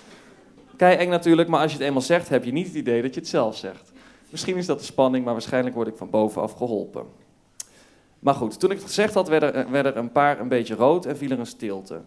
Kei 0.75 0.97
eng 0.97 1.09
natuurlijk, 1.09 1.49
maar 1.49 1.61
als 1.61 1.71
je 1.71 1.77
het 1.77 1.87
eenmaal 1.87 2.01
zegt, 2.01 2.29
heb 2.29 2.43
je 2.43 2.51
niet 2.51 2.67
het 2.67 2.75
idee 2.75 3.01
dat 3.01 3.13
je 3.13 3.19
het 3.19 3.29
zelf 3.29 3.57
zegt. 3.57 3.91
Misschien 4.29 4.57
is 4.57 4.65
dat 4.65 4.79
de 4.79 4.85
spanning, 4.85 5.23
maar 5.23 5.33
waarschijnlijk 5.33 5.75
word 5.75 5.87
ik 5.87 5.97
van 5.97 6.09
bovenaf 6.09 6.51
geholpen. 6.51 7.05
Maar 8.19 8.33
goed, 8.33 8.59
toen 8.59 8.71
ik 8.71 8.77
het 8.77 8.85
gezegd 8.85 9.13
had, 9.13 9.27
werden 9.27 9.65
er, 9.71 9.97
een 9.97 10.11
paar 10.11 10.39
een 10.39 10.47
beetje 10.47 10.75
rood 10.75 11.05
en 11.05 11.17
viel 11.17 11.31
er 11.31 11.39
een 11.39 11.45
stilte. 11.45 12.01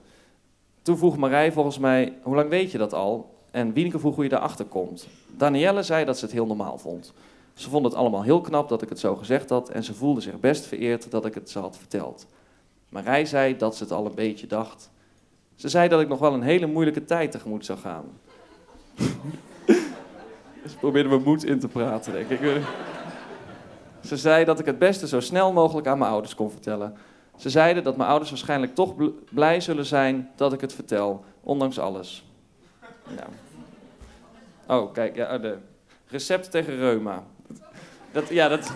Toen 0.82 0.98
vroeg 0.98 1.16
Marij 1.16 1.52
volgens 1.52 1.78
mij, 1.78 2.12
hoe 2.22 2.34
lang 2.34 2.48
weet 2.48 2.70
je 2.70 2.78
dat 2.78 2.94
al? 2.94 3.34
En 3.50 3.72
Wieneke 3.72 3.98
vroeg 3.98 4.14
hoe 4.14 4.24
je 4.24 4.30
daarachter 4.30 4.64
komt. 4.64 5.08
Danielle 5.36 5.82
zei 5.82 6.04
dat 6.04 6.18
ze 6.18 6.24
het 6.24 6.34
heel 6.34 6.46
normaal 6.46 6.78
vond. 6.78 7.12
Ze 7.58 7.70
vond 7.70 7.84
het 7.84 7.94
allemaal 7.94 8.22
heel 8.22 8.40
knap 8.40 8.68
dat 8.68 8.82
ik 8.82 8.88
het 8.88 8.98
zo 8.98 9.16
gezegd 9.16 9.50
had 9.50 9.68
en 9.68 9.84
ze 9.84 9.94
voelde 9.94 10.20
zich 10.20 10.40
best 10.40 10.66
vereerd 10.66 11.10
dat 11.10 11.24
ik 11.24 11.34
het 11.34 11.50
ze 11.50 11.58
had 11.58 11.76
verteld. 11.76 12.26
Marij 12.88 13.24
zei 13.24 13.56
dat 13.56 13.76
ze 13.76 13.82
het 13.82 13.92
al 13.92 14.06
een 14.06 14.14
beetje 14.14 14.46
dacht. 14.46 14.90
Ze 15.54 15.68
zei 15.68 15.88
dat 15.88 16.00
ik 16.00 16.08
nog 16.08 16.18
wel 16.18 16.34
een 16.34 16.42
hele 16.42 16.66
moeilijke 16.66 17.04
tijd 17.04 17.30
tegemoet 17.30 17.64
zou 17.64 17.78
gaan. 17.78 18.04
Ze 20.70 20.76
probeerde 20.80 21.08
me 21.08 21.18
moed 21.18 21.44
in 21.44 21.58
te 21.58 21.68
praten, 21.68 22.12
denk 22.12 22.28
ik. 22.28 22.62
Ze 24.04 24.16
zei 24.16 24.44
dat 24.44 24.58
ik 24.58 24.66
het 24.66 24.78
beste 24.78 25.08
zo 25.08 25.20
snel 25.20 25.52
mogelijk 25.52 25.86
aan 25.86 25.98
mijn 25.98 26.10
ouders 26.10 26.34
kon 26.34 26.50
vertellen. 26.50 26.94
Ze 27.36 27.50
zeiden 27.50 27.84
dat 27.84 27.96
mijn 27.96 28.08
ouders 28.08 28.30
waarschijnlijk 28.30 28.74
toch 28.74 28.94
blij 29.30 29.60
zullen 29.60 29.86
zijn 29.86 30.30
dat 30.36 30.52
ik 30.52 30.60
het 30.60 30.72
vertel, 30.72 31.24
ondanks 31.40 31.78
alles. 31.78 32.24
Ja. 33.16 33.26
Oh, 34.76 34.92
kijk, 34.92 35.16
ja, 35.16 35.38
de 35.38 35.58
recept 36.06 36.50
tegen 36.50 36.76
reuma. 36.76 37.24
Dat, 38.12 38.28
ja, 38.28 38.48
dat, 38.48 38.72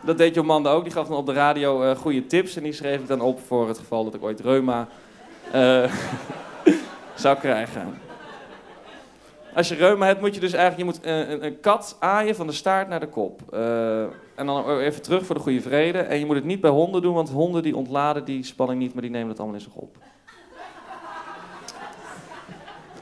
dat 0.00 0.18
deed 0.18 0.34
Jomanda 0.34 0.70
ook. 0.70 0.84
Die 0.84 0.92
gaf 0.92 1.06
dan 1.08 1.16
op 1.16 1.26
de 1.26 1.32
radio 1.32 1.82
uh, 1.82 1.96
goede 1.96 2.26
tips 2.26 2.56
en 2.56 2.62
die 2.62 2.72
schreef 2.72 3.00
ik 3.00 3.08
dan 3.08 3.20
op 3.20 3.40
voor 3.46 3.68
het 3.68 3.78
geval 3.78 4.04
dat 4.04 4.14
ik 4.14 4.22
ooit 4.22 4.40
reuma 4.40 4.88
uh, 5.54 5.92
zou 7.14 7.38
krijgen. 7.38 7.98
Als 9.54 9.68
je 9.68 9.74
reuma 9.74 10.06
hebt, 10.06 10.20
moet 10.20 10.34
je 10.34 10.40
dus 10.40 10.52
eigenlijk 10.52 10.90
je 10.90 10.98
moet, 10.98 11.06
uh, 11.06 11.30
een, 11.30 11.44
een, 11.44 11.60
kat 11.60 11.96
aaien 11.98 12.36
van 12.36 12.46
de 12.46 12.52
staart 12.52 12.88
naar 12.88 13.00
de 13.00 13.08
kop. 13.08 13.52
En 14.34 14.46
dan 14.46 14.78
even 14.78 15.02
terug 15.02 15.26
voor 15.26 15.34
de 15.34 15.40
goede 15.40 15.60
vrede. 15.60 15.98
En 15.98 16.18
je 16.18 16.26
moet 16.26 16.34
het 16.34 16.44
niet 16.44 16.60
bij 16.60 16.70
honden 16.70 17.02
doen, 17.02 17.14
want 17.14 17.30
honden 17.30 17.62
die 17.62 17.76
ontladen 17.76 18.24
die 18.24 18.44
spanning 18.44 18.80
niet, 18.80 18.92
maar 18.92 19.02
die 19.02 19.10
nemen 19.10 19.28
dat 19.28 19.38
allemaal 19.38 19.56
in 19.56 19.62
zich 19.62 19.74
op. 19.74 19.96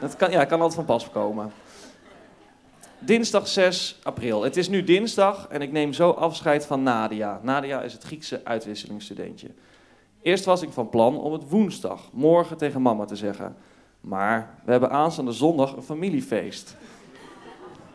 Dat 0.01 0.17
kan, 0.17 0.31
ja, 0.31 0.45
kan 0.45 0.61
altijd 0.61 0.75
van 0.75 0.85
pas 0.85 1.11
komen. 1.11 1.53
Dinsdag 3.05 3.49
6 3.49 3.99
april. 4.03 4.43
Het 4.43 4.57
is 4.57 4.69
nu 4.69 4.85
dinsdag 4.85 5.47
en 5.49 5.63
ik 5.63 5.73
neem 5.73 5.93
zo 5.93 6.11
afscheid 6.11 6.67
van 6.67 6.83
Nadia. 6.83 7.41
Nadia 7.43 7.83
is 7.83 7.93
het 7.93 8.03
Griekse 8.03 8.41
uitwisselingsstudentje. 8.45 9.49
Eerst 10.23 10.45
was 10.45 10.63
ik 10.63 10.73
van 10.73 10.89
plan 10.89 11.19
om 11.19 11.33
het 11.33 11.49
woensdag, 11.49 12.11
morgen 12.13 12.57
tegen 12.57 12.83
mama 12.83 13.05
te 13.05 13.17
zeggen. 13.17 13.57
Maar 14.01 14.59
we 14.65 14.71
hebben 14.71 14.91
aanstaande 14.91 15.33
zondag 15.33 15.77
een 15.77 15.83
familiefeest. 15.83 16.77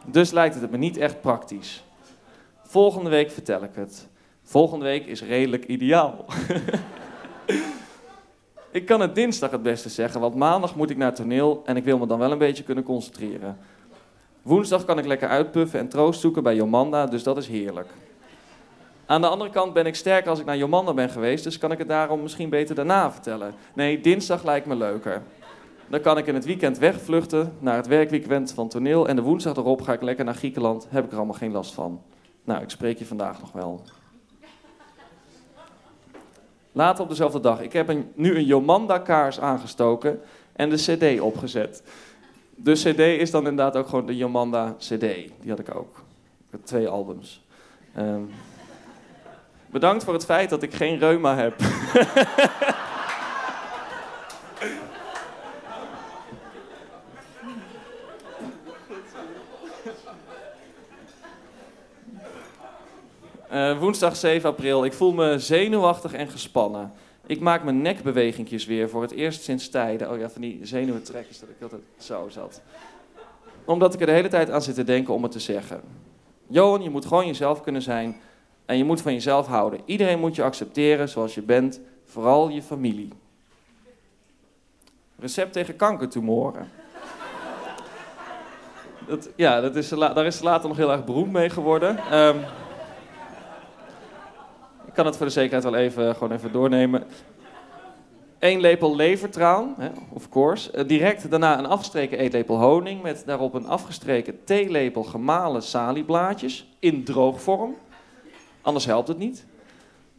Dus 0.05 0.31
lijkt 0.31 0.61
het 0.61 0.71
me 0.71 0.77
niet 0.77 0.97
echt 0.97 1.21
praktisch. 1.21 1.83
Volgende 2.63 3.09
week 3.09 3.31
vertel 3.31 3.63
ik 3.63 3.73
het. 3.73 4.07
Volgende 4.43 4.85
week 4.85 5.05
is 5.05 5.21
redelijk 5.21 5.65
ideaal. 5.65 6.25
ik 8.71 8.85
kan 8.85 9.01
het 9.01 9.15
dinsdag 9.15 9.51
het 9.51 9.63
beste 9.63 9.89
zeggen, 9.89 10.21
want 10.21 10.35
maandag 10.35 10.75
moet 10.75 10.89
ik 10.89 10.97
naar 10.97 11.15
toneel 11.15 11.61
en 11.65 11.77
ik 11.77 11.83
wil 11.83 11.97
me 11.97 12.07
dan 12.07 12.19
wel 12.19 12.31
een 12.31 12.37
beetje 12.37 12.63
kunnen 12.63 12.83
concentreren. 12.83 13.57
Woensdag 14.49 14.85
kan 14.85 14.97
ik 14.97 15.05
lekker 15.05 15.27
uitpuffen 15.27 15.79
en 15.79 15.89
troost 15.89 16.19
zoeken 16.19 16.43
bij 16.43 16.55
Jomanda, 16.55 17.05
dus 17.05 17.23
dat 17.23 17.37
is 17.37 17.47
heerlijk. 17.47 17.87
Aan 19.05 19.21
de 19.21 19.27
andere 19.27 19.49
kant 19.49 19.73
ben 19.73 19.85
ik 19.85 19.95
sterk 19.95 20.27
als 20.27 20.39
ik 20.39 20.45
naar 20.45 20.57
Jomanda 20.57 20.93
ben 20.93 21.09
geweest, 21.09 21.43
dus 21.43 21.57
kan 21.57 21.71
ik 21.71 21.77
het 21.77 21.87
daarom 21.87 22.21
misschien 22.21 22.49
beter 22.49 22.75
daarna 22.75 23.11
vertellen. 23.11 23.53
Nee, 23.73 24.01
dinsdag 24.01 24.43
lijkt 24.43 24.65
me 24.65 24.75
leuker. 24.75 25.21
Dan 25.87 26.01
kan 26.01 26.17
ik 26.17 26.27
in 26.27 26.33
het 26.33 26.45
weekend 26.45 26.77
wegvluchten 26.77 27.53
naar 27.59 27.75
het 27.75 27.87
werkweekend 27.87 28.51
van 28.51 28.67
toneel 28.67 29.07
en 29.07 29.15
de 29.15 29.21
woensdag 29.21 29.55
erop 29.55 29.81
ga 29.81 29.93
ik 29.93 30.01
lekker 30.01 30.25
naar 30.25 30.35
Griekenland, 30.35 30.87
heb 30.89 31.05
ik 31.05 31.11
er 31.11 31.17
allemaal 31.17 31.35
geen 31.35 31.51
last 31.51 31.73
van. 31.73 32.01
Nou, 32.43 32.61
ik 32.61 32.69
spreek 32.69 32.99
je 32.99 33.05
vandaag 33.05 33.39
nog 33.39 33.51
wel. 33.51 33.81
Later 36.71 37.03
op 37.03 37.09
dezelfde 37.09 37.39
dag. 37.39 37.61
Ik 37.61 37.73
heb 37.73 37.89
een, 37.89 38.11
nu 38.15 38.35
een 38.35 38.45
Jomanda-kaars 38.45 39.39
aangestoken 39.39 40.21
en 40.53 40.69
de 40.69 40.75
CD 40.75 41.19
opgezet. 41.19 41.83
De 42.63 42.73
CD 42.73 42.99
is 42.99 43.31
dan 43.31 43.47
inderdaad 43.47 43.75
ook 43.75 43.87
gewoon 43.87 44.05
de 44.05 44.17
Jomanda 44.17 44.75
CD. 44.77 44.99
Die 44.99 45.49
had 45.49 45.59
ik 45.59 45.75
ook. 45.75 46.03
Ik 46.51 46.65
twee 46.65 46.87
albums. 46.87 47.45
Um, 47.97 48.31
bedankt 49.67 50.03
voor 50.03 50.13
het 50.13 50.25
feit 50.25 50.49
dat 50.49 50.63
ik 50.63 50.73
geen 50.73 50.99
reuma 50.99 51.35
heb. 51.35 51.55
Uh, 63.51 63.79
woensdag 63.81 64.15
7 64.15 64.49
april. 64.49 64.85
Ik 64.85 64.93
voel 64.93 65.13
me 65.13 65.39
zenuwachtig 65.39 66.13
en 66.13 66.27
gespannen. 66.27 66.93
Ik 67.29 67.39
maak 67.39 67.63
mijn 67.63 67.81
nekbewegingjes 67.81 68.65
weer 68.65 68.89
voor 68.89 69.01
het 69.01 69.11
eerst 69.11 69.43
sinds 69.43 69.69
tijden. 69.69 70.11
Oh 70.11 70.17
ja, 70.17 70.29
van 70.29 70.41
die 70.41 70.59
zenuwentrekkers 70.61 71.39
dat 71.39 71.49
ik 71.49 71.61
altijd 71.61 71.81
zo 71.97 72.27
zat. 72.29 72.61
Omdat 73.65 73.93
ik 73.93 73.99
er 73.99 74.05
de 74.05 74.11
hele 74.11 74.27
tijd 74.27 74.49
aan 74.49 74.61
zit 74.61 74.75
te 74.75 74.83
denken 74.83 75.13
om 75.13 75.23
het 75.23 75.31
te 75.31 75.39
zeggen. 75.39 75.81
Johan, 76.47 76.81
je 76.81 76.89
moet 76.89 77.05
gewoon 77.05 77.25
jezelf 77.25 77.61
kunnen 77.61 77.81
zijn 77.81 78.17
en 78.65 78.77
je 78.77 78.83
moet 78.83 79.01
van 79.01 79.13
jezelf 79.13 79.47
houden. 79.47 79.79
Iedereen 79.85 80.19
moet 80.19 80.35
je 80.35 80.43
accepteren 80.43 81.09
zoals 81.09 81.35
je 81.35 81.41
bent, 81.41 81.79
vooral 82.05 82.49
je 82.49 82.61
familie. 82.61 83.13
Recept 85.19 85.53
tegen 85.53 85.75
kankertumoren. 85.75 86.69
Dat, 89.07 89.29
ja, 89.35 89.61
dat 89.61 89.75
is, 89.75 89.89
daar 89.89 90.25
is 90.25 90.37
ze 90.37 90.43
later 90.43 90.67
nog 90.67 90.77
heel 90.77 90.91
erg 90.91 91.05
beroemd 91.05 91.31
mee 91.31 91.49
geworden. 91.49 92.17
Um, 92.19 92.39
ik 94.89 94.95
kan 94.95 95.05
het 95.05 95.17
voor 95.17 95.25
de 95.25 95.31
zekerheid 95.31 95.63
wel 95.63 95.75
even, 95.75 96.15
gewoon 96.15 96.31
even 96.31 96.51
doornemen. 96.51 97.03
Eén 98.39 98.59
lepel 98.59 98.95
levertraan, 98.95 99.75
of 100.13 100.29
course. 100.29 100.71
Eh, 100.71 100.87
direct 100.87 101.29
daarna 101.29 101.57
een 101.57 101.65
afgestreken 101.65 102.17
eetlepel 102.17 102.59
honing 102.59 103.01
met 103.01 103.23
daarop 103.25 103.53
een 103.53 103.67
afgestreken 103.67 104.43
theelepel 104.43 105.03
gemalen 105.03 105.63
salieblaadjes 105.63 106.67
in 106.79 107.03
droogvorm. 107.03 107.75
Anders 108.61 108.85
helpt 108.85 109.07
het 109.07 109.17
niet. 109.17 109.45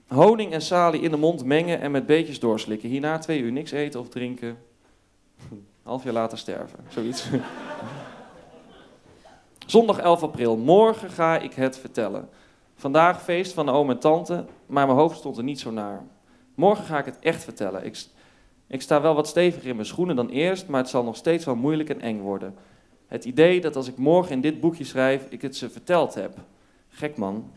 Honing 0.08 0.52
en 0.52 0.62
salie 0.62 1.00
in 1.00 1.10
de 1.10 1.16
mond 1.16 1.44
mengen 1.44 1.80
en 1.80 1.90
met 1.90 2.06
beetjes 2.06 2.40
doorslikken. 2.40 2.88
Hierna 2.88 3.18
twee 3.18 3.40
uur 3.40 3.52
niks 3.52 3.70
eten 3.70 4.00
of 4.00 4.08
drinken. 4.08 4.58
Half 5.82 6.04
jaar 6.04 6.12
later 6.12 6.38
sterven, 6.38 6.78
zoiets. 6.88 7.26
Zondag 9.66 9.98
11 9.98 10.22
april. 10.22 10.56
Morgen 10.56 11.10
ga 11.10 11.38
ik 11.38 11.52
het 11.52 11.78
vertellen. 11.78 12.28
Vandaag 12.80 13.22
feest 13.22 13.52
van 13.52 13.66
de 13.66 13.72
oom 13.72 13.90
en 13.90 13.98
tante, 13.98 14.44
maar 14.66 14.86
mijn 14.86 14.98
hoofd 14.98 15.18
stond 15.18 15.36
er 15.36 15.42
niet 15.42 15.60
zo 15.60 15.70
naar. 15.70 16.02
Morgen 16.54 16.84
ga 16.84 16.98
ik 16.98 17.04
het 17.04 17.18
echt 17.18 17.44
vertellen. 17.44 17.84
Ik, 17.84 18.04
ik 18.66 18.82
sta 18.82 19.00
wel 19.00 19.14
wat 19.14 19.28
steviger 19.28 19.68
in 19.68 19.74
mijn 19.74 19.86
schoenen 19.86 20.16
dan 20.16 20.28
eerst, 20.28 20.68
maar 20.68 20.80
het 20.80 20.88
zal 20.88 21.04
nog 21.04 21.16
steeds 21.16 21.44
wel 21.44 21.56
moeilijk 21.56 21.88
en 21.88 22.00
eng 22.00 22.20
worden. 22.20 22.54
Het 23.06 23.24
idee 23.24 23.60
dat 23.60 23.76
als 23.76 23.88
ik 23.88 23.96
morgen 23.96 24.32
in 24.32 24.40
dit 24.40 24.60
boekje 24.60 24.84
schrijf, 24.84 25.26
ik 25.30 25.42
het 25.42 25.56
ze 25.56 25.70
verteld 25.70 26.14
heb. 26.14 26.38
Gek 26.88 27.16
man. 27.16 27.50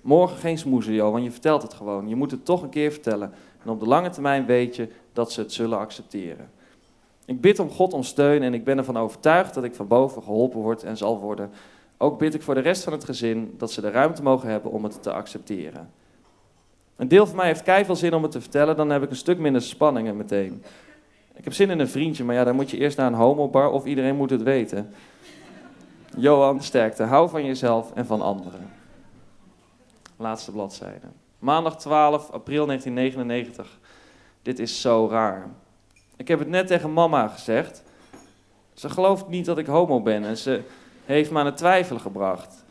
Morgen 0.00 0.36
geen 0.36 0.58
smoezen, 0.58 0.92
Johan, 0.92 1.22
je 1.22 1.30
vertelt 1.30 1.62
het 1.62 1.74
gewoon. 1.74 2.08
Je 2.08 2.16
moet 2.16 2.30
het 2.30 2.44
toch 2.44 2.62
een 2.62 2.68
keer 2.68 2.92
vertellen. 2.92 3.32
En 3.62 3.70
op 3.70 3.80
de 3.80 3.86
lange 3.86 4.10
termijn 4.10 4.46
weet 4.46 4.76
je 4.76 4.88
dat 5.12 5.32
ze 5.32 5.40
het 5.40 5.52
zullen 5.52 5.78
accepteren. 5.78 6.50
Ik 7.24 7.40
bid 7.40 7.58
om 7.58 7.70
God 7.70 7.92
om 7.92 8.02
steun 8.02 8.42
en 8.42 8.54
ik 8.54 8.64
ben 8.64 8.78
ervan 8.78 8.96
overtuigd 8.96 9.54
dat 9.54 9.64
ik 9.64 9.74
van 9.74 9.88
boven 9.88 10.22
geholpen 10.22 10.60
word 10.60 10.82
en 10.82 10.96
zal 10.96 11.20
worden. 11.20 11.50
Ook 11.98 12.18
bid 12.18 12.34
ik 12.34 12.42
voor 12.42 12.54
de 12.54 12.60
rest 12.60 12.84
van 12.84 12.92
het 12.92 13.04
gezin 13.04 13.54
dat 13.58 13.72
ze 13.72 13.80
de 13.80 13.90
ruimte 13.90 14.22
mogen 14.22 14.48
hebben 14.48 14.70
om 14.70 14.84
het 14.84 15.02
te 15.02 15.12
accepteren. 15.12 15.90
Een 16.96 17.08
deel 17.08 17.26
van 17.26 17.36
mij 17.36 17.46
heeft 17.46 17.62
keihard 17.62 17.98
zin 17.98 18.14
om 18.14 18.22
het 18.22 18.32
te 18.32 18.40
vertellen, 18.40 18.76
dan 18.76 18.90
heb 18.90 19.02
ik 19.02 19.10
een 19.10 19.16
stuk 19.16 19.38
minder 19.38 19.62
spanningen 19.62 20.16
meteen. 20.16 20.62
Ik 21.34 21.44
heb 21.44 21.52
zin 21.52 21.70
in 21.70 21.78
een 21.78 21.88
vriendje, 21.88 22.24
maar 22.24 22.34
ja, 22.34 22.44
dan 22.44 22.54
moet 22.54 22.70
je 22.70 22.78
eerst 22.78 22.96
naar 22.96 23.06
een 23.06 23.14
homobar 23.14 23.70
of 23.70 23.84
iedereen 23.84 24.16
moet 24.16 24.30
het 24.30 24.42
weten. 24.42 24.94
Johan, 26.16 26.62
sterkte. 26.62 27.02
Hou 27.02 27.28
van 27.28 27.44
jezelf 27.44 27.92
en 27.94 28.06
van 28.06 28.20
anderen. 28.20 28.70
Laatste 30.16 30.52
bladzijde. 30.52 31.06
Maandag 31.38 31.76
12 31.76 32.30
april 32.30 32.66
1999. 32.66 33.78
Dit 34.42 34.58
is 34.58 34.80
zo 34.80 35.08
raar. 35.10 35.50
Ik 36.16 36.28
heb 36.28 36.38
het 36.38 36.48
net 36.48 36.66
tegen 36.66 36.92
mama 36.92 37.28
gezegd. 37.28 37.82
Ze 38.74 38.88
gelooft 38.88 39.28
niet 39.28 39.44
dat 39.44 39.58
ik 39.58 39.66
homo 39.66 40.00
ben 40.00 40.24
en 40.24 40.36
ze 40.36 40.62
heeft 41.06 41.30
me 41.30 41.38
aan 41.38 41.46
het 41.46 41.56
twijfelen 41.56 42.00
gebracht. 42.00 42.64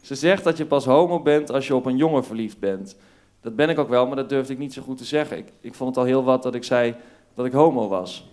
Ze 0.00 0.14
zegt 0.14 0.44
dat 0.44 0.56
je 0.56 0.66
pas 0.66 0.84
homo 0.84 1.20
bent 1.20 1.50
als 1.50 1.66
je 1.66 1.74
op 1.74 1.86
een 1.86 1.96
jongen 1.96 2.24
verliefd 2.24 2.58
bent. 2.58 2.96
Dat 3.40 3.56
ben 3.56 3.68
ik 3.68 3.78
ook 3.78 3.88
wel, 3.88 4.06
maar 4.06 4.16
dat 4.16 4.28
durfde 4.28 4.52
ik 4.52 4.58
niet 4.58 4.72
zo 4.72 4.82
goed 4.82 4.98
te 4.98 5.04
zeggen. 5.04 5.38
Ik, 5.38 5.52
ik 5.60 5.74
vond 5.74 5.90
het 5.90 5.98
al 5.98 6.10
heel 6.10 6.24
wat 6.24 6.42
dat 6.42 6.54
ik 6.54 6.64
zei 6.64 6.94
dat 7.34 7.46
ik 7.46 7.52
homo 7.52 7.88
was. 7.88 8.30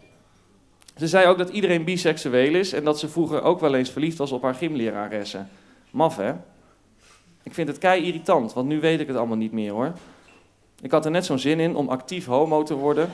Ze 0.98 1.08
zei 1.08 1.28
ook 1.28 1.38
dat 1.38 1.50
iedereen 1.50 1.84
biseksueel 1.84 2.56
is 2.56 2.74
en 2.74 2.84
dat 2.84 3.00
ze 3.00 3.10
vroeger 3.10 3.42
ook 3.42 3.60
wel 3.60 3.76
eens 3.76 3.90
verliefd 3.90 4.18
was 4.18 4.32
op 4.32 4.42
haar 4.42 4.56
gymleraressen. 4.56 5.50
Maf, 5.92 6.18
hè? 6.18 6.34
Ik 7.44 7.54
vind 7.54 7.68
het 7.68 7.78
kei 7.78 8.04
irritant, 8.04 8.54
want 8.54 8.68
nu 8.68 8.80
weet 8.80 9.00
ik 9.00 9.08
het 9.08 9.16
allemaal 9.16 9.38
niet 9.38 9.52
meer, 9.52 9.72
hoor. 9.72 9.94
Ik 10.82 10.92
had 10.92 11.06
er 11.06 11.12
net 11.12 11.26
zo'n 11.26 11.40
zin 11.40 11.60
in 11.60 11.76
om 11.76 11.90
actief 11.90 12.26
homo 12.26 12.64
te 12.64 12.74
worden. 12.74 13.10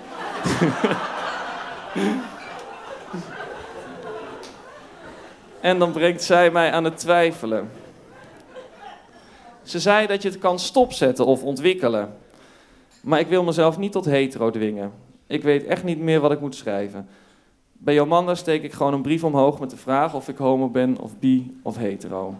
en 5.65 5.79
dan 5.79 5.91
brengt 5.91 6.23
zij 6.23 6.51
mij 6.51 6.71
aan 6.71 6.83
het 6.83 6.97
twijfelen. 6.97 7.69
Ze 9.63 9.79
zei 9.79 10.07
dat 10.07 10.21
je 10.21 10.29
het 10.29 10.37
kan 10.37 10.59
stopzetten 10.59 11.25
of 11.25 11.43
ontwikkelen. 11.43 12.15
Maar 13.01 13.19
ik 13.19 13.27
wil 13.27 13.43
mezelf 13.43 13.77
niet 13.77 13.91
tot 13.91 14.05
hetero 14.05 14.49
dwingen. 14.49 14.91
Ik 15.27 15.43
weet 15.43 15.65
echt 15.65 15.83
niet 15.83 15.99
meer 15.99 16.19
wat 16.19 16.31
ik 16.31 16.39
moet 16.39 16.55
schrijven. 16.55 17.07
Bij 17.71 17.93
Jomanda 17.93 18.35
steek 18.35 18.63
ik 18.63 18.73
gewoon 18.73 18.93
een 18.93 19.01
brief 19.01 19.23
omhoog 19.23 19.59
met 19.59 19.69
de 19.69 19.77
vraag 19.77 20.13
of 20.13 20.27
ik 20.27 20.37
homo 20.37 20.69
ben 20.69 20.97
of 20.97 21.19
bi 21.19 21.59
of 21.61 21.77
hetero. 21.77 22.35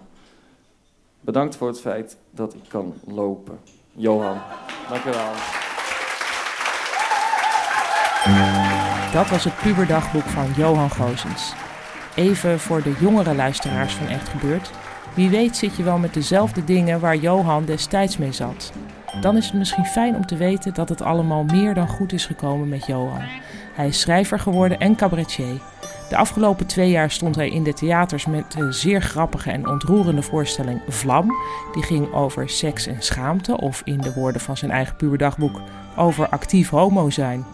Bedankt 1.22 1.56
voor 1.56 1.68
het 1.68 1.82
feit 1.82 2.18
dat 2.32 2.54
ik 2.54 2.64
kan 2.68 2.94
lopen. 3.08 3.60
Johan, 3.92 4.38
dankjewel. 4.90 5.32
Dat 9.14 9.30
was 9.30 9.44
het 9.44 9.58
puberdagboek 9.62 10.24
van 10.24 10.54
Johan 10.56 10.90
Gozens. 10.90 11.65
Even 12.16 12.60
voor 12.60 12.82
de 12.84 12.94
jongere 13.00 13.36
luisteraars 13.36 13.94
van 13.94 14.08
Echt 14.08 14.30
Gebeurd. 14.30 14.72
Wie 15.14 15.30
weet 15.30 15.58
zit 15.58 15.76
je 15.76 15.84
wel 15.84 15.98
met 15.98 16.14
dezelfde 16.14 16.64
dingen 16.64 17.00
waar 17.00 17.16
Johan 17.16 17.66
destijds 17.66 18.18
mee 18.18 18.32
zat. 18.32 18.72
Dan 19.22 19.38
is 19.38 19.46
het 19.46 19.54
misschien 19.54 19.86
fijn 19.86 20.16
om 20.16 20.26
te 20.26 20.38
weten 20.38 20.74
dat 20.74 20.90
het 20.90 21.02
allemaal 21.02 21.44
meer 21.44 21.74
dan 21.74 21.88
goed 21.88 22.14
is 22.14 22.26
gekomen 22.26 22.70
met 22.70 22.86
Johan. 22.86 23.24
Hij 23.74 23.88
is 23.88 24.00
schrijver 24.00 24.40
geworden 24.40 24.80
en 24.80 24.96
cabaretier. 24.96 25.60
De 26.10 26.18
afgelopen 26.18 26.66
twee 26.66 26.90
jaar 26.90 27.12
stond 27.12 27.36
hij 27.36 27.50
in 27.50 27.64
de 27.64 27.74
theaters 27.74 28.26
met 28.26 28.52
de 28.52 28.72
zeer 28.72 29.02
grappige 29.02 29.52
en 29.52 29.68
ontroerende 29.68 30.22
voorstelling 30.22 30.82
Vlam. 30.88 31.32
Die 31.74 31.84
ging 31.84 32.14
over 32.14 32.50
seks 32.50 32.88
en 32.88 33.02
schaamte, 33.02 33.58
of 33.58 33.82
in 33.86 34.02
de 34.02 34.14
woorden 34.14 34.42
van 34.42 34.58
zijn 34.58 34.72
eigen 34.72 34.96
puberdagboek, 34.96 35.62
over 35.96 36.30
actief 36.30 36.70
homo 36.70 37.10
zijn. 37.10 37.46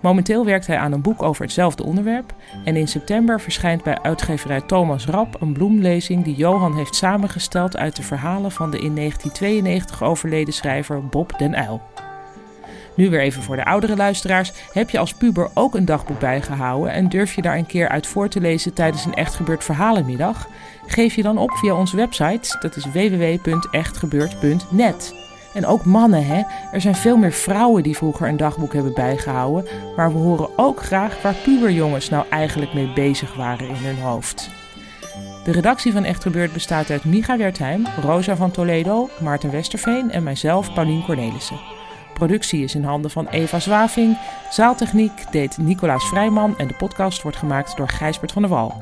Momenteel 0.00 0.44
werkt 0.44 0.66
hij 0.66 0.78
aan 0.78 0.92
een 0.92 1.02
boek 1.02 1.22
over 1.22 1.42
hetzelfde 1.42 1.84
onderwerp 1.84 2.34
en 2.64 2.76
in 2.76 2.88
september 2.88 3.40
verschijnt 3.40 3.82
bij 3.82 3.98
uitgeverij 4.02 4.60
Thomas 4.60 5.06
Rap 5.06 5.40
een 5.40 5.52
bloemlezing 5.52 6.24
die 6.24 6.34
Johan 6.34 6.76
heeft 6.76 6.94
samengesteld 6.94 7.76
uit 7.76 7.96
de 7.96 8.02
verhalen 8.02 8.50
van 8.50 8.70
de 8.70 8.78
in 8.78 8.94
1992 8.94 10.02
overleden 10.02 10.54
schrijver 10.54 11.06
Bob 11.06 11.38
den 11.38 11.58
Uyl. 11.58 11.80
Nu 12.98 13.10
weer 13.10 13.20
even 13.20 13.42
voor 13.42 13.56
de 13.56 13.64
oudere 13.64 13.96
luisteraars. 13.96 14.52
Heb 14.72 14.90
je 14.90 14.98
als 14.98 15.14
puber 15.14 15.50
ook 15.54 15.74
een 15.74 15.84
dagboek 15.84 16.18
bijgehouden 16.18 16.92
en 16.92 17.08
durf 17.08 17.34
je 17.34 17.42
daar 17.42 17.56
een 17.56 17.66
keer 17.66 17.88
uit 17.88 18.06
voor 18.06 18.28
te 18.28 18.40
lezen 18.40 18.74
tijdens 18.74 19.04
een 19.04 19.14
echt 19.14 19.34
gebeurd 19.34 19.64
verhalenmiddag? 19.64 20.48
Geef 20.86 21.14
je 21.14 21.22
dan 21.22 21.38
op 21.38 21.50
via 21.50 21.74
onze 21.74 21.96
website, 21.96 22.56
dat 22.60 22.76
is 22.76 22.84
www.echtgebeurd.net. 22.84 25.27
En 25.54 25.66
ook 25.66 25.84
mannen, 25.84 26.26
hè. 26.26 26.42
Er 26.72 26.80
zijn 26.80 26.94
veel 26.94 27.16
meer 27.16 27.32
vrouwen 27.32 27.82
die 27.82 27.96
vroeger 27.96 28.28
een 28.28 28.36
dagboek 28.36 28.72
hebben 28.72 28.94
bijgehouden. 28.94 29.64
Maar 29.96 30.12
we 30.12 30.18
horen 30.18 30.48
ook 30.56 30.82
graag 30.82 31.22
waar 31.22 31.34
puberjongens 31.34 32.08
nou 32.08 32.24
eigenlijk 32.30 32.74
mee 32.74 32.92
bezig 32.92 33.34
waren 33.34 33.68
in 33.68 33.74
hun 33.74 33.98
hoofd. 33.98 34.50
De 35.44 35.52
redactie 35.52 35.92
van 35.92 36.04
Echt 36.04 36.22
Gebeurd 36.22 36.52
bestaat 36.52 36.90
uit 36.90 37.04
Micha 37.04 37.36
Wertheim, 37.36 37.86
Rosa 38.02 38.36
van 38.36 38.50
Toledo, 38.50 39.08
Maarten 39.20 39.50
Westerveen 39.50 40.10
en 40.10 40.22
mijzelf, 40.22 40.74
Paulien 40.74 41.04
Cornelissen. 41.04 41.60
Productie 42.14 42.62
is 42.62 42.74
in 42.74 42.84
handen 42.84 43.10
van 43.10 43.28
Eva 43.28 43.60
Zwaving. 43.60 44.18
Zaaltechniek 44.50 45.32
deed 45.32 45.58
Nicolaas 45.58 46.08
Vrijman 46.08 46.58
en 46.58 46.68
de 46.68 46.74
podcast 46.74 47.22
wordt 47.22 47.36
gemaakt 47.36 47.76
door 47.76 47.88
Gijsbert 47.88 48.32
van 48.32 48.42
der 48.42 48.50
Wal. 48.50 48.78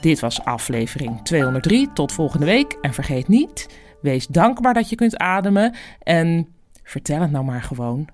Dit 0.00 0.20
was 0.20 0.44
aflevering 0.44 1.20
203. 1.22 1.92
Tot 1.92 2.12
volgende 2.12 2.46
week 2.46 2.78
en 2.80 2.94
vergeet 2.94 3.28
niet, 3.28 3.68
wees 4.00 4.26
dankbaar 4.26 4.74
dat 4.74 4.88
je 4.90 4.96
kunt 4.96 5.16
ademen 5.16 5.74
en 6.02 6.48
vertel 6.82 7.20
het 7.20 7.30
nou 7.30 7.44
maar 7.44 7.62
gewoon. 7.62 8.08